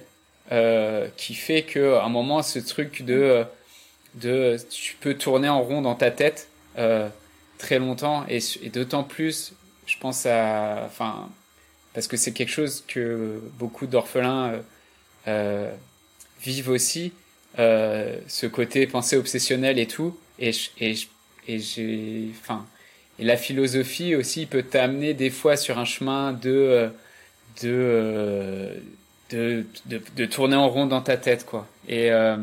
[0.51, 3.45] euh, qui fait que à un moment, ce truc de
[4.15, 7.07] de tu peux tourner en rond dans ta tête euh,
[7.57, 8.39] très longtemps et,
[8.69, 9.53] d'autant plus,
[9.85, 11.29] je pense à, enfin,
[11.93, 14.53] parce que c'est quelque chose que beaucoup d'orphelins
[15.27, 15.71] euh,
[16.41, 17.13] vivent aussi,
[17.57, 20.17] ce côté pensée obsessionnelle et tout.
[20.39, 20.95] Et, et,
[21.47, 22.65] et j'ai, enfin,
[23.19, 26.91] et la philosophie aussi peut t'amener des fois sur un chemin de
[27.63, 28.81] de,
[29.29, 31.67] de, de, tourner en rond dans ta tête, quoi.
[31.87, 32.37] Et euh,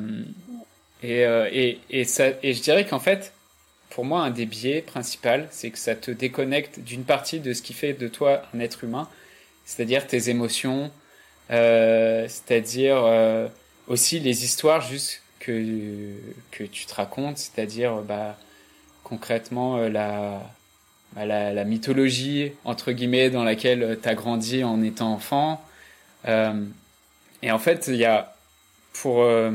[1.03, 3.33] et, euh, et, et, ça, et je dirais qu'en fait,
[3.90, 7.62] pour moi, un des biais principaux, c'est que ça te déconnecte d'une partie de ce
[7.62, 9.09] qui fait de toi un être humain,
[9.64, 10.90] c'est-à-dire tes émotions,
[11.51, 13.05] euh, c'est-à-dire
[13.87, 16.14] aussi les histoires juste que
[16.51, 18.38] que tu te racontes, c'est-à-dire bah
[19.03, 20.42] concrètement la,
[21.14, 25.62] bah, la, la, mythologie, entre guillemets, dans laquelle tu as grandi en étant enfant.
[26.27, 26.65] Euh,
[27.43, 28.35] et en fait, il y a,
[28.93, 29.51] pour, euh,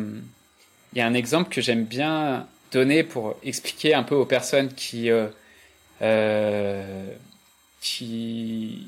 [0.93, 5.09] il y un exemple que j'aime bien donner pour expliquer un peu aux personnes qui,
[6.01, 7.13] euh,
[7.81, 8.87] qui,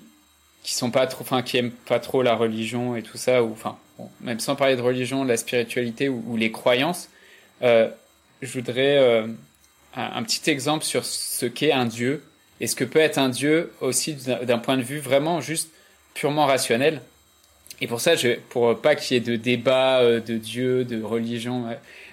[0.63, 3.51] qui sont pas trop, enfin, qui aiment pas trop la religion et tout ça, ou
[3.51, 3.77] enfin,
[4.21, 7.09] même sans parler de religion, de la spiritualité ou les croyances,
[7.61, 9.25] je voudrais
[9.95, 12.23] un, petit exemple sur ce qu'est un dieu
[12.59, 15.69] et ce que peut être un dieu aussi d'un point de vue vraiment juste
[16.13, 17.01] purement rationnel.
[17.81, 21.01] Et pour ça, je, pour pas qu'il y ait de débat euh, de dieu, de
[21.03, 21.65] religion,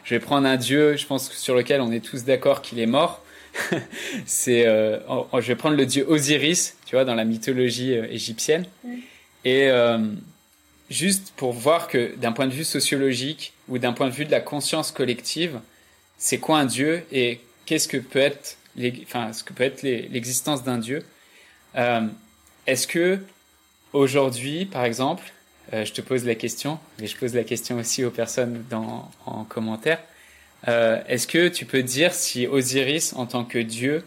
[0.04, 2.86] je vais prendre un dieu, je pense sur lequel on est tous d'accord qu'il est
[2.86, 3.22] mort.
[4.26, 4.98] c'est, euh,
[5.34, 8.64] je vais prendre le dieu Osiris, tu vois, dans la mythologie euh, égyptienne.
[9.44, 9.98] Et euh,
[10.90, 14.30] juste pour voir que d'un point de vue sociologique ou d'un point de vue de
[14.30, 15.60] la conscience collective,
[16.16, 18.56] c'est quoi un dieu et qu'est-ce que peut être,
[19.02, 21.04] enfin, ce que peut être l'existence d'un Dieu.
[22.66, 23.20] Est-ce que
[23.92, 25.32] aujourd'hui, par exemple,
[25.72, 29.10] euh, je te pose la question, et je pose la question aussi aux personnes dans,
[29.26, 30.00] en commentaire.
[30.66, 34.04] Euh, Est-ce que tu peux dire si Osiris, en tant que Dieu,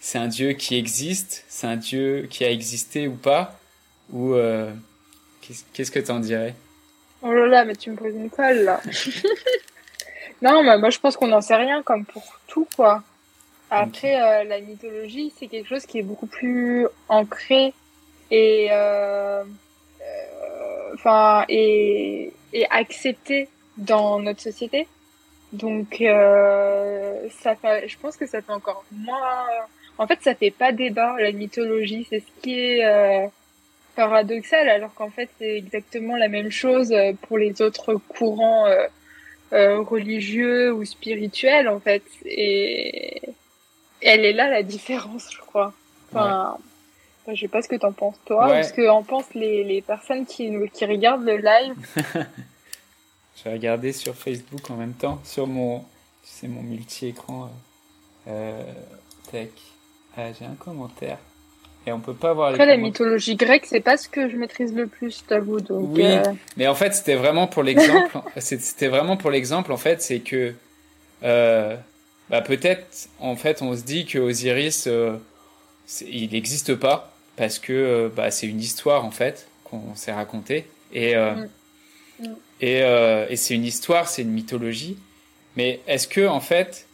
[0.00, 3.58] c'est un Dieu qui existe, c'est un Dieu qui a existé ou pas,
[4.12, 4.70] ou euh,
[5.72, 6.54] qu'est-ce que tu en dirais?
[7.22, 8.80] Oh là là, mais tu me poses une colle là.
[10.42, 13.02] Non, mais moi je pense qu'on n'en sait rien comme pour tout quoi.
[13.70, 17.74] Après, la mythologie, c'est quelque chose qui est beaucoup plus ancré
[18.30, 18.70] et
[20.94, 24.86] enfin et, et accepté dans notre société.
[25.52, 29.46] Donc euh, ça fait, je pense que ça fait encore moins.
[29.98, 32.06] En fait, ça fait pas débat la mythologie.
[32.08, 33.26] C'est ce qui est euh,
[33.96, 38.66] paradoxal, alors qu'en fait c'est exactement la même chose pour les autres courants
[39.52, 43.20] euh, religieux ou spirituel en fait et
[44.00, 45.72] elle est là la différence je crois
[46.14, 46.56] enfin.
[47.34, 48.60] Je sais pas ce que t'en penses toi ouais.
[48.60, 51.74] ou ce que en pensent les, les personnes qui qui regardent le live
[53.42, 55.84] j'ai regardé sur Facebook en même temps sur mon
[56.22, 57.50] c'est mon multi écran
[58.28, 58.62] euh,
[59.30, 59.50] tech
[60.16, 61.18] ah, j'ai un commentaire
[61.86, 64.74] et on peut pas voir Après, la mythologie grecque, c'est pas ce que je maîtrise
[64.74, 65.60] le plus, t'avoue.
[65.60, 66.22] Donc, oui, euh...
[66.56, 68.18] mais en fait, c'était vraiment pour l'exemple.
[68.36, 70.52] c'était vraiment pour l'exemple, en fait, c'est que
[71.22, 71.76] euh,
[72.28, 75.16] bah, peut-être, en fait, on se dit que Osiris, euh,
[76.02, 77.09] il n'existe pas
[77.40, 80.66] parce que euh, bah, c'est une histoire, en fait, qu'on s'est racontée.
[80.92, 81.48] Et, euh, mm.
[82.18, 82.34] Mm.
[82.60, 84.98] et, euh, et c'est une histoire, c'est une mythologie.
[85.56, 86.86] Mais est-ce que, en fait,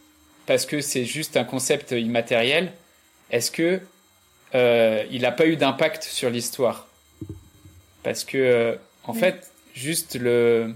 [0.45, 2.71] parce que c'est juste un concept immatériel,
[3.29, 3.81] est-ce que
[4.55, 6.87] euh, il n'a pas eu d'impact sur l'histoire?
[8.03, 9.19] Parce que, euh, en oui.
[9.19, 10.73] fait, juste le.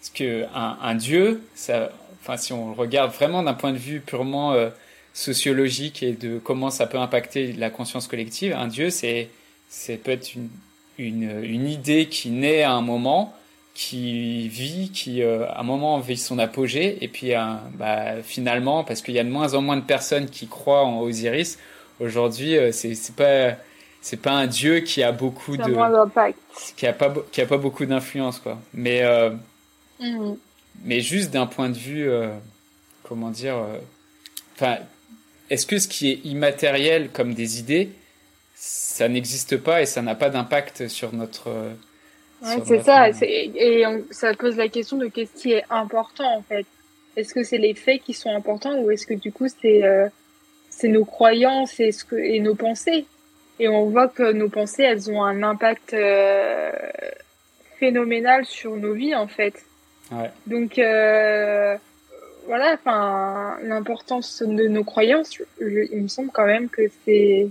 [0.00, 1.90] Parce que un, un dieu, ça,
[2.22, 4.70] enfin, si on le regarde vraiment d'un point de vue purement euh,
[5.14, 9.30] sociologique et de comment ça peut impacter la conscience collective, un dieu, c'est,
[9.68, 10.50] c'est peut être une,
[10.98, 13.32] une, une idée qui naît à un moment,
[13.74, 17.40] qui vit, qui euh, à un moment vit son apogée, et puis euh,
[17.74, 21.00] bah, finalement, parce qu'il y a de moins en moins de personnes qui croient en
[21.00, 21.58] Osiris,
[22.00, 23.56] Aujourd'hui, euh, c'est c'est pas
[24.00, 25.62] c'est pas un dieu qui a beaucoup de
[26.76, 28.58] qui a pas qui a pas beaucoup d'influence quoi.
[28.72, 29.30] Mais euh,
[30.00, 30.34] mm.
[30.82, 32.10] mais juste d'un point de vue
[33.04, 33.54] comment dire
[34.56, 34.78] enfin
[35.54, 37.90] est-ce que ce qui est immatériel comme des idées
[38.54, 41.50] ça n'existe pas et ça n'a pas d'impact sur notre
[42.44, 43.08] Ouais, c'est ça.
[43.22, 46.66] Et on, ça pose la question de qu'est-ce qui est important en fait.
[47.16, 50.08] Est-ce que c'est les faits qui sont importants ou est-ce que du coup c'est euh,
[50.68, 53.06] c'est nos croyances et, ce que, et nos pensées?
[53.60, 56.72] Et on voit que nos pensées, elles ont un impact euh,
[57.78, 59.54] phénoménal sur nos vies en fait.
[60.10, 60.30] Ouais.
[60.46, 61.76] Donc euh,
[62.46, 67.48] voilà, enfin l'importance de nos croyances, il me semble quand même que c'est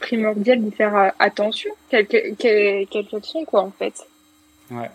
[0.00, 3.94] primordial d'y faire euh, attention, quelles qu'elles sont quoi en fait.
[4.70, 4.90] Ouais.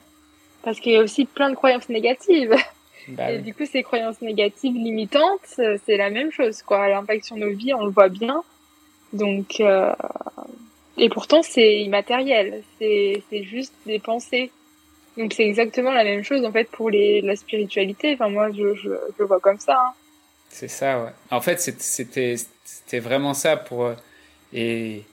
[0.63, 2.56] Parce qu'il y a aussi plein de croyances négatives.
[3.10, 5.40] Bah et du coup, ces croyances négatives limitantes,
[5.86, 6.88] c'est la même chose, quoi.
[6.90, 8.44] L'impact sur nos vies, on le voit bien.
[9.13, 9.94] Donc, euh...
[10.98, 12.63] et pourtant, c'est immatériel.
[12.78, 14.52] C'est, c'est juste des pensées.
[15.17, 18.13] Donc, c'est exactement la même chose, en fait, pour les, la spiritualité.
[18.13, 19.77] Enfin, moi, je, je, vois comme ça.
[19.88, 19.93] Hein.
[20.49, 21.12] C'est ça, ouais.
[21.32, 23.95] En fait, c'était, c'était vraiment ça pour, euh,
[24.53, 25.03] et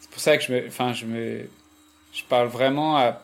[0.00, 1.48] c'est pour ça que je me, enfin, je me,
[2.12, 3.20] je parle vraiment à,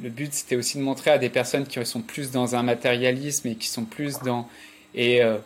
[0.00, 3.48] le but c'était aussi de montrer à des personnes qui sont plus dans un matérialisme
[3.48, 4.48] et qui sont plus dans
[4.94, 5.38] et euh,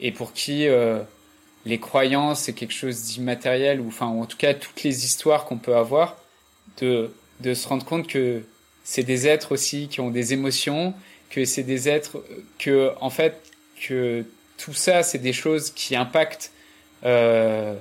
[0.00, 1.00] et pour qui euh,
[1.66, 5.58] les croyances c'est quelque chose d'immatériel ou enfin en tout cas toutes les histoires qu'on
[5.58, 6.16] peut avoir
[6.80, 8.42] de de se rendre compte que
[8.86, 10.94] c'est des êtres aussi qui ont des émotions
[11.28, 12.24] que c'est des êtres
[12.58, 13.42] que en fait
[13.82, 14.24] que
[14.56, 16.52] tout ça c'est des choses qui impactent
[17.04, 17.74] euh,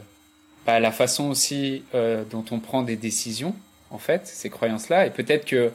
[0.65, 3.55] bah, la façon aussi euh, dont on prend des décisions
[3.91, 5.07] en fait, ces croyances-là.
[5.07, 5.71] Et peut-être que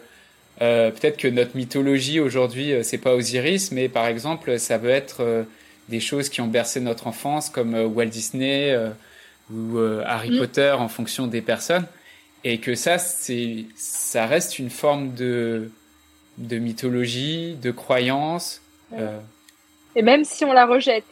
[0.62, 4.90] euh, peut-être que notre mythologie aujourd'hui, euh, c'est pas Osiris, mais par exemple, ça veut
[4.90, 5.44] être euh,
[5.88, 8.76] des choses qui ont bercé notre enfance, comme Walt Disney
[9.52, 10.38] ou Harry mm.
[10.38, 11.84] Potter, en fonction des personnes,
[12.44, 15.70] et que ça, c'est, ça reste une forme de
[16.38, 18.62] de mythologie, de croyance.
[19.94, 21.04] Et même si on la rejette,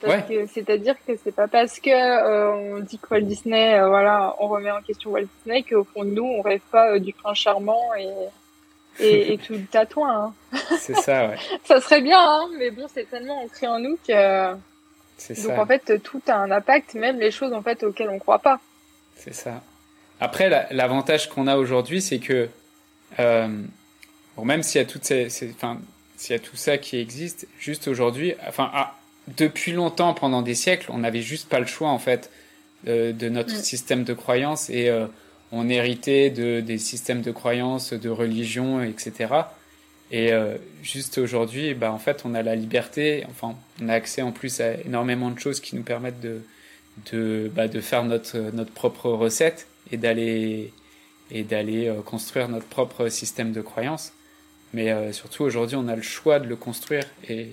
[0.00, 4.48] c'est-à-dire que c'est pas parce que euh, on dit que Walt Disney, euh, voilà, on
[4.48, 7.38] remet en question Walt Disney qu'au fond de nous, on rêve pas euh, du prince
[7.38, 8.08] charmant et
[9.00, 10.32] et, et tout le tatouin.
[10.52, 10.58] Hein.
[10.78, 11.36] C'est ça, ouais.
[11.64, 14.54] ça serait bien, hein, mais bon, c'est tellement ancré en nous que.
[15.16, 18.20] C'est Donc en fait, tout a un impact, même les choses en fait auxquelles on
[18.20, 18.60] croit pas.
[19.16, 19.62] C'est ça.
[20.20, 22.48] Après, l'avantage qu'on a aujourd'hui, c'est que
[23.16, 25.80] bon, même s'il y a toutes ces, enfin,
[26.16, 28.70] s'il y a tout ça qui existe, juste aujourd'hui, enfin.
[28.74, 28.94] Ah,
[29.36, 32.30] depuis longtemps, pendant des siècles, on n'avait juste pas le choix en fait
[32.86, 33.58] euh, de notre mm.
[33.58, 35.06] système de croyances et euh,
[35.52, 39.34] on héritait de, des systèmes de croyances, de religion, etc.
[40.10, 44.22] Et euh, juste aujourd'hui, bah, en fait, on a la liberté, enfin, on a accès
[44.22, 46.40] en plus à énormément de choses qui nous permettent de,
[47.12, 50.72] de, bah, de faire notre, notre propre recette et d'aller
[51.30, 54.12] et d'aller euh, construire notre propre système de croyances.
[54.72, 57.50] Mais euh, surtout aujourd'hui, on a le choix de le construire et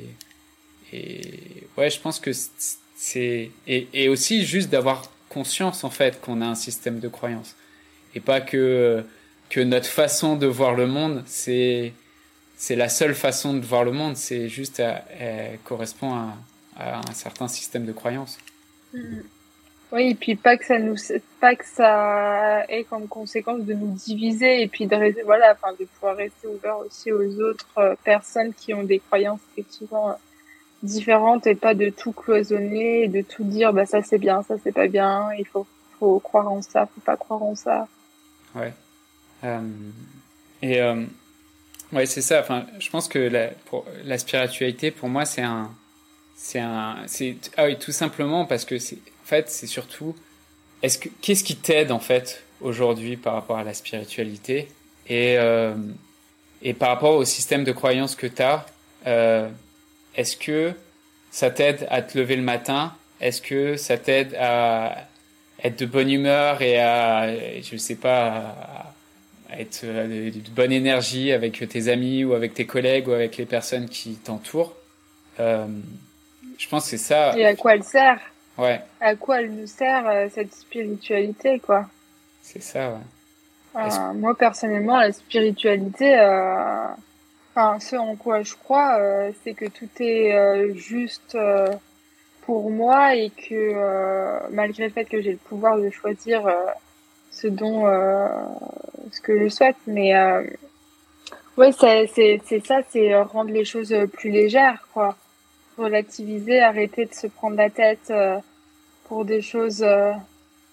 [1.78, 2.32] ouais, je pense que
[2.96, 7.56] c'est et, aussi juste d'avoir conscience en fait qu'on a un système de croyance
[8.14, 9.04] et pas que
[9.50, 11.94] que notre façon de voir le monde c'est
[12.56, 16.38] c'est la seule façon de voir le monde c'est juste elle correspond à,
[16.78, 18.38] à, un certain système de croyance
[18.94, 19.24] mm-hmm.
[19.96, 20.96] Oui et puis pas que ça nous
[21.40, 25.86] pas que ça ait comme conséquence de nous diviser et puis de voilà enfin de
[25.86, 30.16] pouvoir rester ouvert aussi aux autres euh, personnes qui ont des croyances effectivement
[30.84, 34.56] différentes et pas de tout cloisonner et de tout dire bah ça c'est bien, ça
[34.64, 35.66] c'est pas bien, il faut
[36.00, 37.88] faut croire en ça, faut pas croire en ça.
[38.54, 38.74] Ouais.
[39.44, 39.62] Euh,
[40.62, 41.04] et euh,
[41.92, 42.40] ouais, c'est ça.
[42.40, 43.50] Enfin, je pense que la,
[44.04, 45.72] la spiritualité, pour moi, c'est un,
[46.36, 50.16] c'est un, c'est ah oui, tout simplement parce que c'est, en fait, c'est surtout,
[50.84, 54.68] est-ce que qu'est-ce qui t'aide en fait aujourd'hui par rapport à la spiritualité
[55.08, 55.74] et euh,
[56.62, 58.68] et par rapport au système de croyance que tu as.
[59.08, 59.50] Euh,
[60.16, 60.74] est-ce que
[61.32, 62.94] ça t'aide à te lever le matin?
[63.20, 65.08] Est-ce que ça t'aide à
[65.64, 67.28] être de bonne humeur et à,
[67.62, 68.94] je sais pas,
[69.58, 73.90] être de bonne énergie avec tes amis ou avec tes collègues ou avec les personnes
[73.90, 74.76] qui t'entourent?
[75.40, 75.66] Euh,
[76.60, 77.36] Je pense que c'est ça.
[77.38, 78.20] Et à quoi elle sert?
[78.58, 78.82] Ouais.
[79.02, 81.86] À quoi elle nous sert euh, cette spiritualité, quoi?
[82.42, 83.82] C'est ça, ouais.
[83.82, 86.88] Euh, moi personnellement, la spiritualité, euh,
[87.58, 91.68] Enfin, ce en quoi je crois, euh, c'est que tout est euh, juste euh,
[92.42, 96.44] pour moi et que malgré le fait que j'ai le pouvoir de choisir
[97.32, 97.86] ce dont
[99.12, 100.14] ce que je souhaite, mais
[101.58, 102.08] ouais, c'est
[102.46, 105.18] c'est ça, c'est rendre les choses plus légères, quoi,
[105.78, 108.14] relativiser, arrêter de se prendre la tête
[109.06, 109.86] pour des choses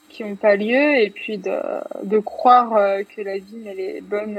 [0.09, 1.59] qui n'ont pas lieu et puis de
[2.03, 2.71] de croire
[3.15, 4.39] que la vie elle est bonne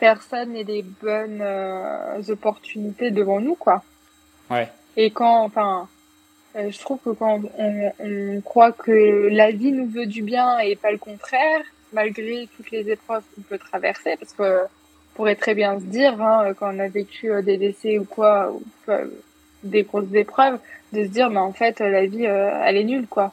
[0.00, 3.84] personne et des bonnes euh, opportunités devant nous, quoi.
[4.50, 4.68] Ouais.
[4.96, 5.88] Et quand, enfin,
[6.56, 10.58] euh, je trouve que quand on, on, croit que la vie nous veut du bien
[10.58, 11.60] et pas le contraire,
[11.92, 14.64] malgré toutes les épreuves qu'on peut traverser, parce que
[15.14, 18.50] pourrait très bien se dire, hein, quand on a vécu euh, des décès ou quoi,
[18.50, 18.62] ou,
[19.62, 20.58] des grosses épreuves,
[20.92, 23.32] de se dire, mais en fait, la vie, elle est nulle, quoi.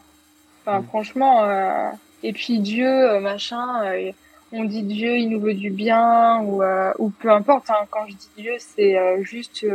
[0.66, 0.86] Enfin, mm.
[0.88, 1.92] franchement,
[2.24, 3.84] et puis Dieu, machin,
[4.52, 6.64] on dit Dieu, il nous veut du bien, ou,
[7.00, 7.70] ou peu importe.
[7.70, 9.66] Hein, quand je dis Dieu, c'est juste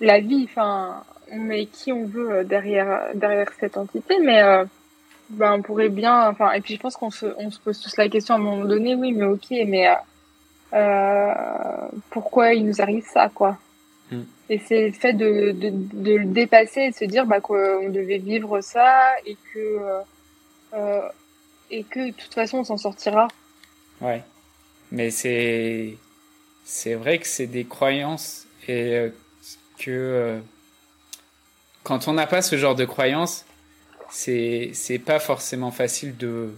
[0.00, 0.46] la vie.
[0.48, 4.42] Enfin, on met qui on veut derrière derrière cette entité, mais
[5.30, 6.28] ben, on pourrait bien.
[6.28, 8.40] Enfin, et puis je pense qu'on se on se pose tous la question à un
[8.40, 9.88] moment donné, oui, mais ok, mais
[10.74, 11.32] euh,
[12.10, 13.56] pourquoi il nous arrive ça, quoi?
[14.50, 17.88] Et c'est le fait de, de, de, le dépasser et de se dire bah, qu'on
[17.88, 20.00] devait vivre ça et que, euh,
[20.74, 21.08] euh,
[21.70, 23.28] et que de toute façon on s'en sortira.
[24.00, 24.22] Ouais.
[24.92, 25.96] Mais c'est,
[26.64, 29.08] c'est vrai que c'est des croyances et euh,
[29.78, 30.38] que euh,
[31.82, 33.46] quand on n'a pas ce genre de croyances,
[34.10, 36.54] c'est, c'est pas forcément facile de,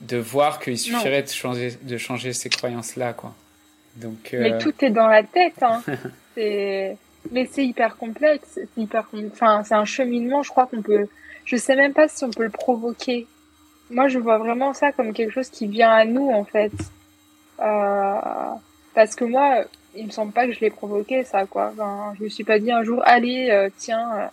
[0.00, 3.34] de voir qu'il suffirait de changer, de changer ces croyances-là, quoi.
[3.96, 5.62] Donc, Mais euh, tout est dans la tête.
[5.62, 5.82] Hein.
[6.34, 6.96] c'est...
[7.30, 8.46] Mais c'est hyper complexe.
[8.54, 9.06] C'est hyper...
[9.32, 11.06] Enfin, c'est un cheminement, je crois qu'on peut...
[11.44, 13.26] Je sais même pas si on peut le provoquer.
[13.90, 16.72] Moi, je vois vraiment ça comme quelque chose qui vient à nous, en fait.
[17.60, 18.20] Euh...
[18.94, 19.64] Parce que moi,
[19.94, 21.70] il me semble pas que je l'ai provoqué, ça, quoi.
[21.72, 24.26] Enfin, je me suis pas dit un jour, allez, euh, tiens, euh,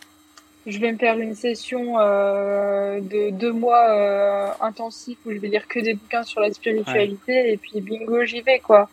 [0.65, 5.79] je vais me faire une session de deux mois intensifs où je vais lire que
[5.79, 8.89] des bouquins sur la spiritualité et puis bingo, j'y vais, quoi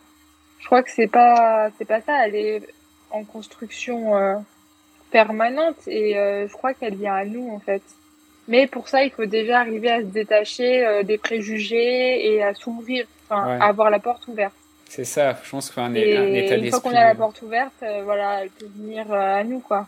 [0.61, 2.61] je crois que c'est pas c'est pas ça elle est
[3.11, 4.35] en construction euh,
[5.11, 7.81] permanente et euh, je crois qu'elle vient à nous en fait.
[8.47, 12.53] Mais pour ça il faut déjà arriver à se détacher euh, des préjugés et à
[12.53, 14.53] s'ouvrir enfin à avoir la porte ouverte.
[14.87, 17.83] C'est ça je pense qu'un un état d'esprit une fois qu'on a la porte ouverte
[18.03, 19.87] voilà elle peut venir à nous quoi.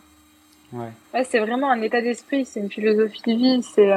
[0.72, 3.92] Ouais, ouais c'est vraiment un état d'esprit c'est une philosophie de vie c'est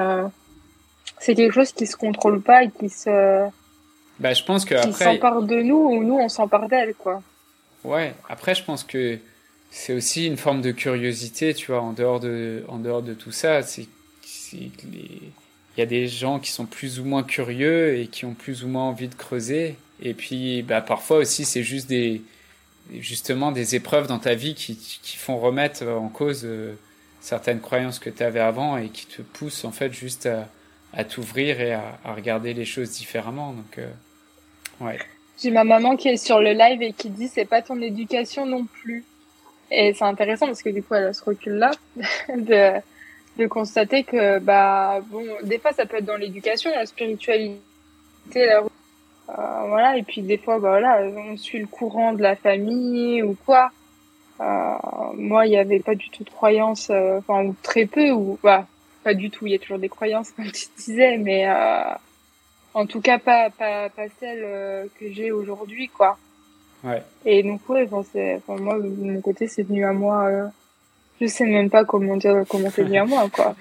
[1.20, 3.50] c'est quelque chose qui se contrôle pas et qui se
[4.20, 4.92] bah, je pense que après.
[4.92, 7.22] s'empare de nous ou nous on s'empare d'elle, quoi.
[7.84, 8.14] Ouais.
[8.30, 9.20] Après, je pense que
[9.72, 13.32] c'est aussi une forme de curiosité, tu vois, en dehors de, en dehors de tout
[13.32, 13.64] ça.
[13.64, 13.88] C'est,
[14.54, 15.32] il
[15.78, 18.68] y a des gens qui sont plus ou moins curieux et qui ont plus ou
[18.68, 19.76] moins envie de creuser.
[20.02, 22.22] Et puis, bah, parfois aussi, c'est juste des,
[23.00, 26.74] justement, des épreuves dans ta vie qui, qui font remettre en cause euh,
[27.20, 30.50] certaines croyances que tu avais avant et qui te poussent, en fait, juste à,
[30.94, 33.54] à t'ouvrir et à, à, regarder les choses différemment.
[33.54, 33.90] Donc, euh,
[34.80, 35.00] Ouais.
[35.42, 38.46] J'ai ma maman qui est sur le live et qui dit c'est pas ton éducation
[38.46, 39.06] non plus.
[39.70, 41.72] Et c'est intéressant parce que du coup elle a ce recul là
[42.36, 42.80] de,
[43.38, 47.60] de constater que bah bon des fois ça peut être dans l'éducation, la spiritualité,
[48.34, 48.64] la
[49.30, 53.22] euh, voilà et puis des fois bah voilà on suit le courant de la famille
[53.22, 53.72] ou quoi.
[54.40, 54.76] Euh,
[55.16, 58.40] moi il y avait pas du tout de croyances, euh, enfin ou très peu ou
[58.42, 58.66] bah
[59.04, 59.46] pas du tout.
[59.46, 61.94] Il y a toujours des croyances comme tu disais, mais euh,
[62.78, 66.20] en tout cas, pas, pas, pas celle euh, que j'ai aujourd'hui, quoi.
[66.84, 67.02] Ouais.
[67.26, 68.08] Et donc, ouais, enfin,
[68.38, 70.28] enfin, moi, de mon côté, c'est venu à moi.
[70.28, 70.48] Euh,
[71.20, 73.56] je sais même pas comment dire comment c'est venu à moi, quoi.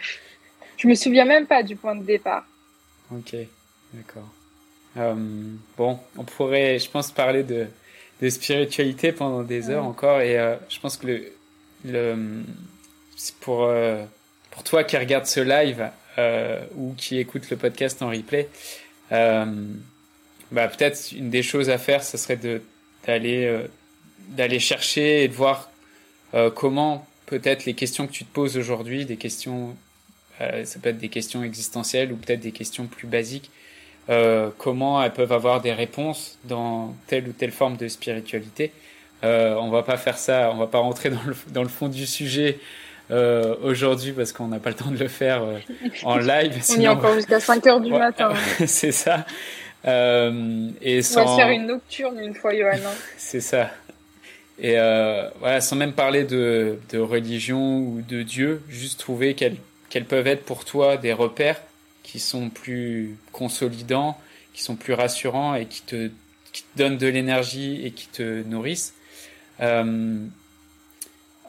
[0.77, 2.45] Je me souviens même pas du point de départ.
[3.11, 3.35] Ok,
[3.95, 4.29] d'accord.
[4.99, 5.14] Euh,
[5.79, 7.69] bon, on pourrait, je pense, parler de,
[8.21, 11.33] de spiritualité pendant des heures encore, et euh, je pense que le,
[11.87, 12.43] le
[13.41, 13.67] pour
[14.51, 15.89] pour toi qui regarde ce live
[16.77, 18.49] ou qui écoute le podcast en replay,
[19.11, 22.39] bah, peut-être une des choses à faire, ce serait
[23.07, 23.67] d'aller euh,
[24.29, 25.71] d'aller chercher et de voir
[26.35, 29.77] euh, comment peut-être les questions que tu te poses aujourd'hui, des questions,
[30.39, 33.51] ça peut être des questions existentielles ou peut-être des questions plus basiques,
[34.09, 38.73] euh, comment elles peuvent avoir des réponses dans telle ou telle forme de spiritualité.
[39.25, 41.89] Euh, on va pas faire ça, on va pas rentrer dans le, dans le fond
[41.89, 42.59] du sujet
[43.11, 45.59] euh, aujourd'hui parce qu'on n'a pas le temps de le faire euh,
[46.03, 46.61] en live.
[46.71, 48.33] on est encore jusqu'à 5 heures du matin.
[48.67, 49.25] c'est ça.
[49.87, 51.23] Euh, et sans...
[51.23, 52.73] On va se faire une nocturne une fois, Johan.
[52.75, 52.95] Hein.
[53.17, 53.71] c'est ça.
[54.59, 54.77] Et
[55.39, 59.57] voilà, sans même parler de, de, religion ou de Dieu, juste trouver quels,
[60.07, 61.61] peuvent être pour toi des repères
[62.03, 64.19] qui sont plus consolidants,
[64.55, 66.11] qui sont plus rassurants et qui te,
[66.53, 68.95] qui te donnent de l'énergie et qui te nourrissent.
[69.61, 70.17] Euh,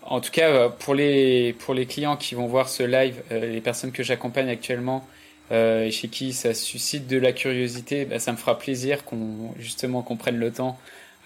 [0.09, 3.45] en tout cas, euh, pour les, pour les clients qui vont voir ce live, euh,
[3.51, 5.05] les personnes que j'accompagne actuellement
[5.51, 9.53] euh, et chez qui ça suscite de la curiosité, bah, ça me fera plaisir qu'on
[9.59, 10.79] justement qu'on prenne le temps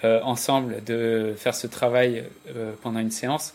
[0.04, 2.24] ensemble de faire ce travail
[2.82, 3.54] pendant une séance.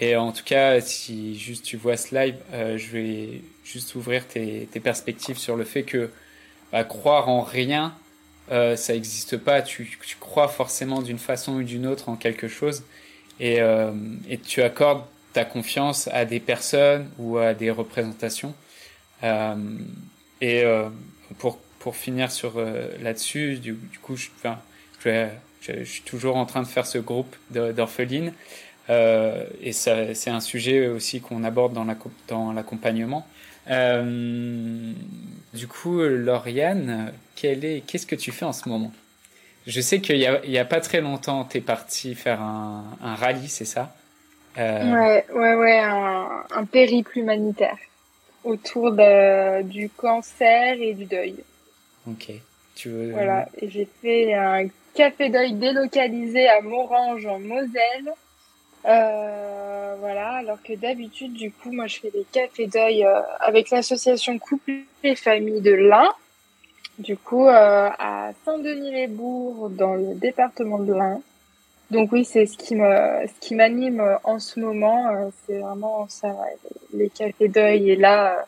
[0.00, 4.66] Et en tout cas, si juste tu vois ce live, je vais juste ouvrir tes,
[4.82, 6.10] perspectives sur le fait que
[6.72, 7.94] bah, croire en rien,
[8.48, 9.60] ça n'existe pas.
[9.60, 12.82] Tu crois forcément d'une façon ou d'une autre en quelque chose
[13.40, 13.92] et, euh,
[14.28, 18.54] et tu accordes ta confiance à des personnes ou à des représentations.
[19.22, 19.56] Euh,
[20.40, 20.88] et euh,
[21.38, 22.60] pour, pour finir sur
[23.02, 24.58] là-dessus, du, coup, je, enfin,
[25.04, 28.32] je, suis toujours en train de faire ce groupe d'orphelines.
[28.88, 31.76] Et c'est un sujet aussi qu'on aborde
[32.28, 33.26] dans l'accompagnement.
[33.66, 34.94] Du
[35.68, 38.92] coup, Lauriane, qu'est-ce que tu fais en ce moment?
[39.66, 43.64] Je sais qu'il n'y a, pas très longtemps, tu es parti faire un, rallye, c'est
[43.64, 43.94] ça?
[44.58, 44.92] Euh...
[44.92, 47.78] Ouais, ouais, ouais, un, un, périple humanitaire
[48.44, 51.36] autour de, du cancer et du deuil.
[52.06, 52.30] Ok.
[52.76, 53.12] Tu veux...
[53.12, 58.12] Voilà, et j'ai fait un café deuil délocalisé à Morange en Moselle.
[58.86, 63.70] Euh, voilà, alors que d'habitude, du coup, moi, je fais des cafés deuil euh, avec
[63.70, 66.12] l'association Couple et Famille de l'Ain.
[66.98, 71.20] Du coup, euh, à Saint-Denis-les-Bourgs, dans le département de l'Ain.
[71.90, 75.08] Donc oui, c'est ce qui me, ce qui m'anime en ce moment.
[75.08, 76.36] Euh, c'est vraiment ça,
[76.92, 77.90] les cafés deuil.
[77.90, 78.44] Et là,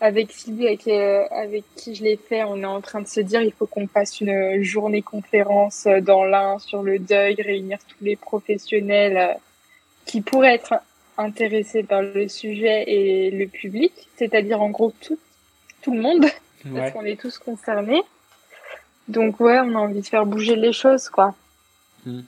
[0.00, 3.42] avec Sylvie, avec, avec qui je l'ai fait, on est en train de se dire
[3.42, 8.16] il faut qu'on fasse une journée conférence dans l'Ain sur le deuil, réunir tous les
[8.16, 9.36] professionnels
[10.04, 10.74] qui pourraient être
[11.18, 15.18] intéressés par le sujet et le public, c'est-à-dire en gros tout,
[15.82, 16.26] tout le monde,
[16.74, 18.02] parce qu'on est tous concernés.
[19.08, 21.34] Donc ouais, on a envie de faire bouger les choses, quoi.
[22.06, 22.22] Hmm.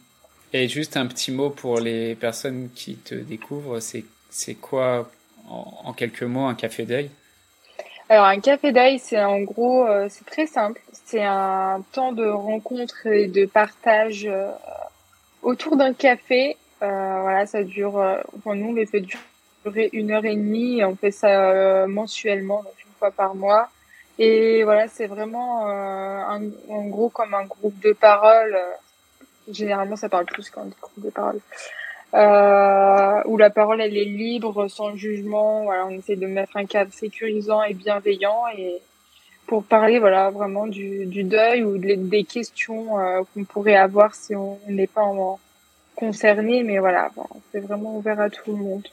[0.53, 5.11] Et juste un petit mot pour les personnes qui te découvrent, c'est c'est quoi
[5.49, 7.11] en, quelques mots un café d'œil?
[8.09, 10.81] Alors un café d'œil, c'est en gros, euh, c'est très simple.
[11.07, 14.51] C'est un temps de rencontre et de partage euh,
[15.43, 17.95] autour d'un café euh, voilà, ça dure,
[18.37, 19.05] enfin, nous, on les fait
[19.65, 23.71] durer une heure et demie et on fait ça mensuellement, donc une fois par mois.
[24.23, 28.57] Et voilà, c'est vraiment un, en gros comme un groupe de parole.
[29.51, 31.41] généralement, ça parle plus qu'un groupe de parole.
[32.15, 35.65] Euh, où la parole elle est libre, sans jugement.
[35.65, 38.81] Voilà, on essaie de mettre un cadre sécurisant et bienveillant et
[39.47, 42.91] pour parler voilà vraiment du, deuil ou des questions
[43.35, 45.41] qu'on pourrait avoir si on n'est pas en,
[46.03, 47.11] concernés, mais voilà,
[47.51, 48.87] c'est vraiment ouvert à tout le monde,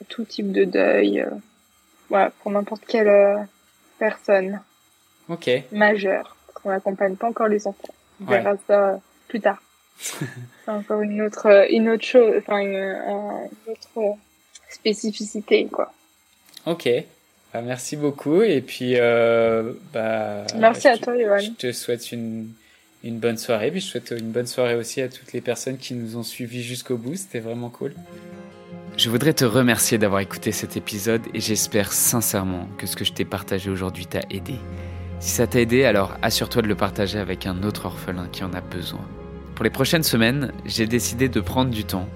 [0.00, 1.30] à tout type de deuil, euh,
[2.08, 3.38] voilà, pour n'importe quelle euh,
[3.98, 4.60] personne
[5.30, 6.36] ok majeure.
[6.64, 7.94] On n'accompagne pas encore les enfants.
[8.20, 8.96] On verra ça euh,
[9.28, 9.62] plus tard.
[9.98, 10.18] c'est
[10.68, 14.16] encore une autre, une autre chose, enfin une, autre
[14.68, 15.92] spécificité, quoi.
[16.66, 16.88] Ok.
[17.52, 18.96] Bah, merci beaucoup et puis
[19.92, 21.38] bah, merci à toi, Johan.
[21.38, 22.50] Je te souhaite une
[23.04, 23.70] une bonne soirée.
[23.70, 26.62] Puis je souhaite une bonne soirée aussi à toutes les personnes qui nous ont suivis
[26.62, 27.16] jusqu'au bout.
[27.16, 27.94] C'était vraiment cool.
[28.96, 33.12] Je voudrais te remercier d'avoir écouté cet épisode et j'espère sincèrement que ce que je
[33.12, 34.54] t'ai partagé aujourd'hui t'a aidé.
[35.20, 38.54] Si ça t'a aidé, alors assure-toi de le partager avec un autre orphelin qui en
[38.54, 39.06] a besoin.
[39.54, 42.08] Pour les prochaines semaines, j'ai décidé de prendre du temps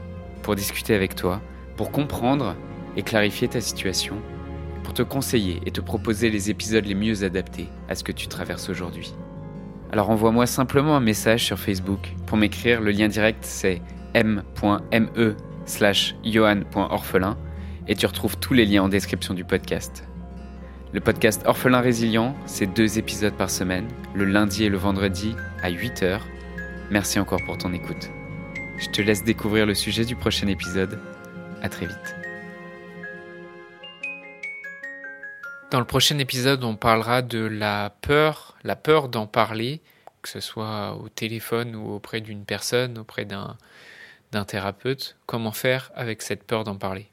[0.42, 1.42] pour discuter avec toi,
[1.76, 2.57] pour comprendre
[2.96, 4.16] et clarifier ta situation,
[4.82, 8.26] pour te conseiller et te proposer les épisodes les mieux adaptés à ce que tu
[8.26, 9.12] traverses aujourd'hui.
[9.92, 12.14] Alors envoie-moi simplement un message sur Facebook.
[12.24, 13.82] Pour m'écrire, le lien direct c'est
[14.14, 15.36] m.me
[15.66, 17.36] slash johan.orphelin
[17.86, 20.05] et tu retrouves tous les liens en description du podcast.
[20.95, 25.68] Le podcast Orphelin Résilient, c'est deux épisodes par semaine, le lundi et le vendredi à
[25.68, 26.20] 8h.
[26.88, 28.11] Merci encore pour ton écoute.
[28.78, 31.01] Je te laisse découvrir le sujet du prochain épisode.
[31.62, 32.14] À très vite.
[35.72, 39.82] Dans le prochain épisode, on parlera de la peur, la peur d'en parler,
[40.22, 43.57] que ce soit au téléphone ou auprès d'une personne, auprès d'un
[44.47, 45.16] thérapeute.
[45.26, 47.09] Comment faire avec cette peur d'en parler?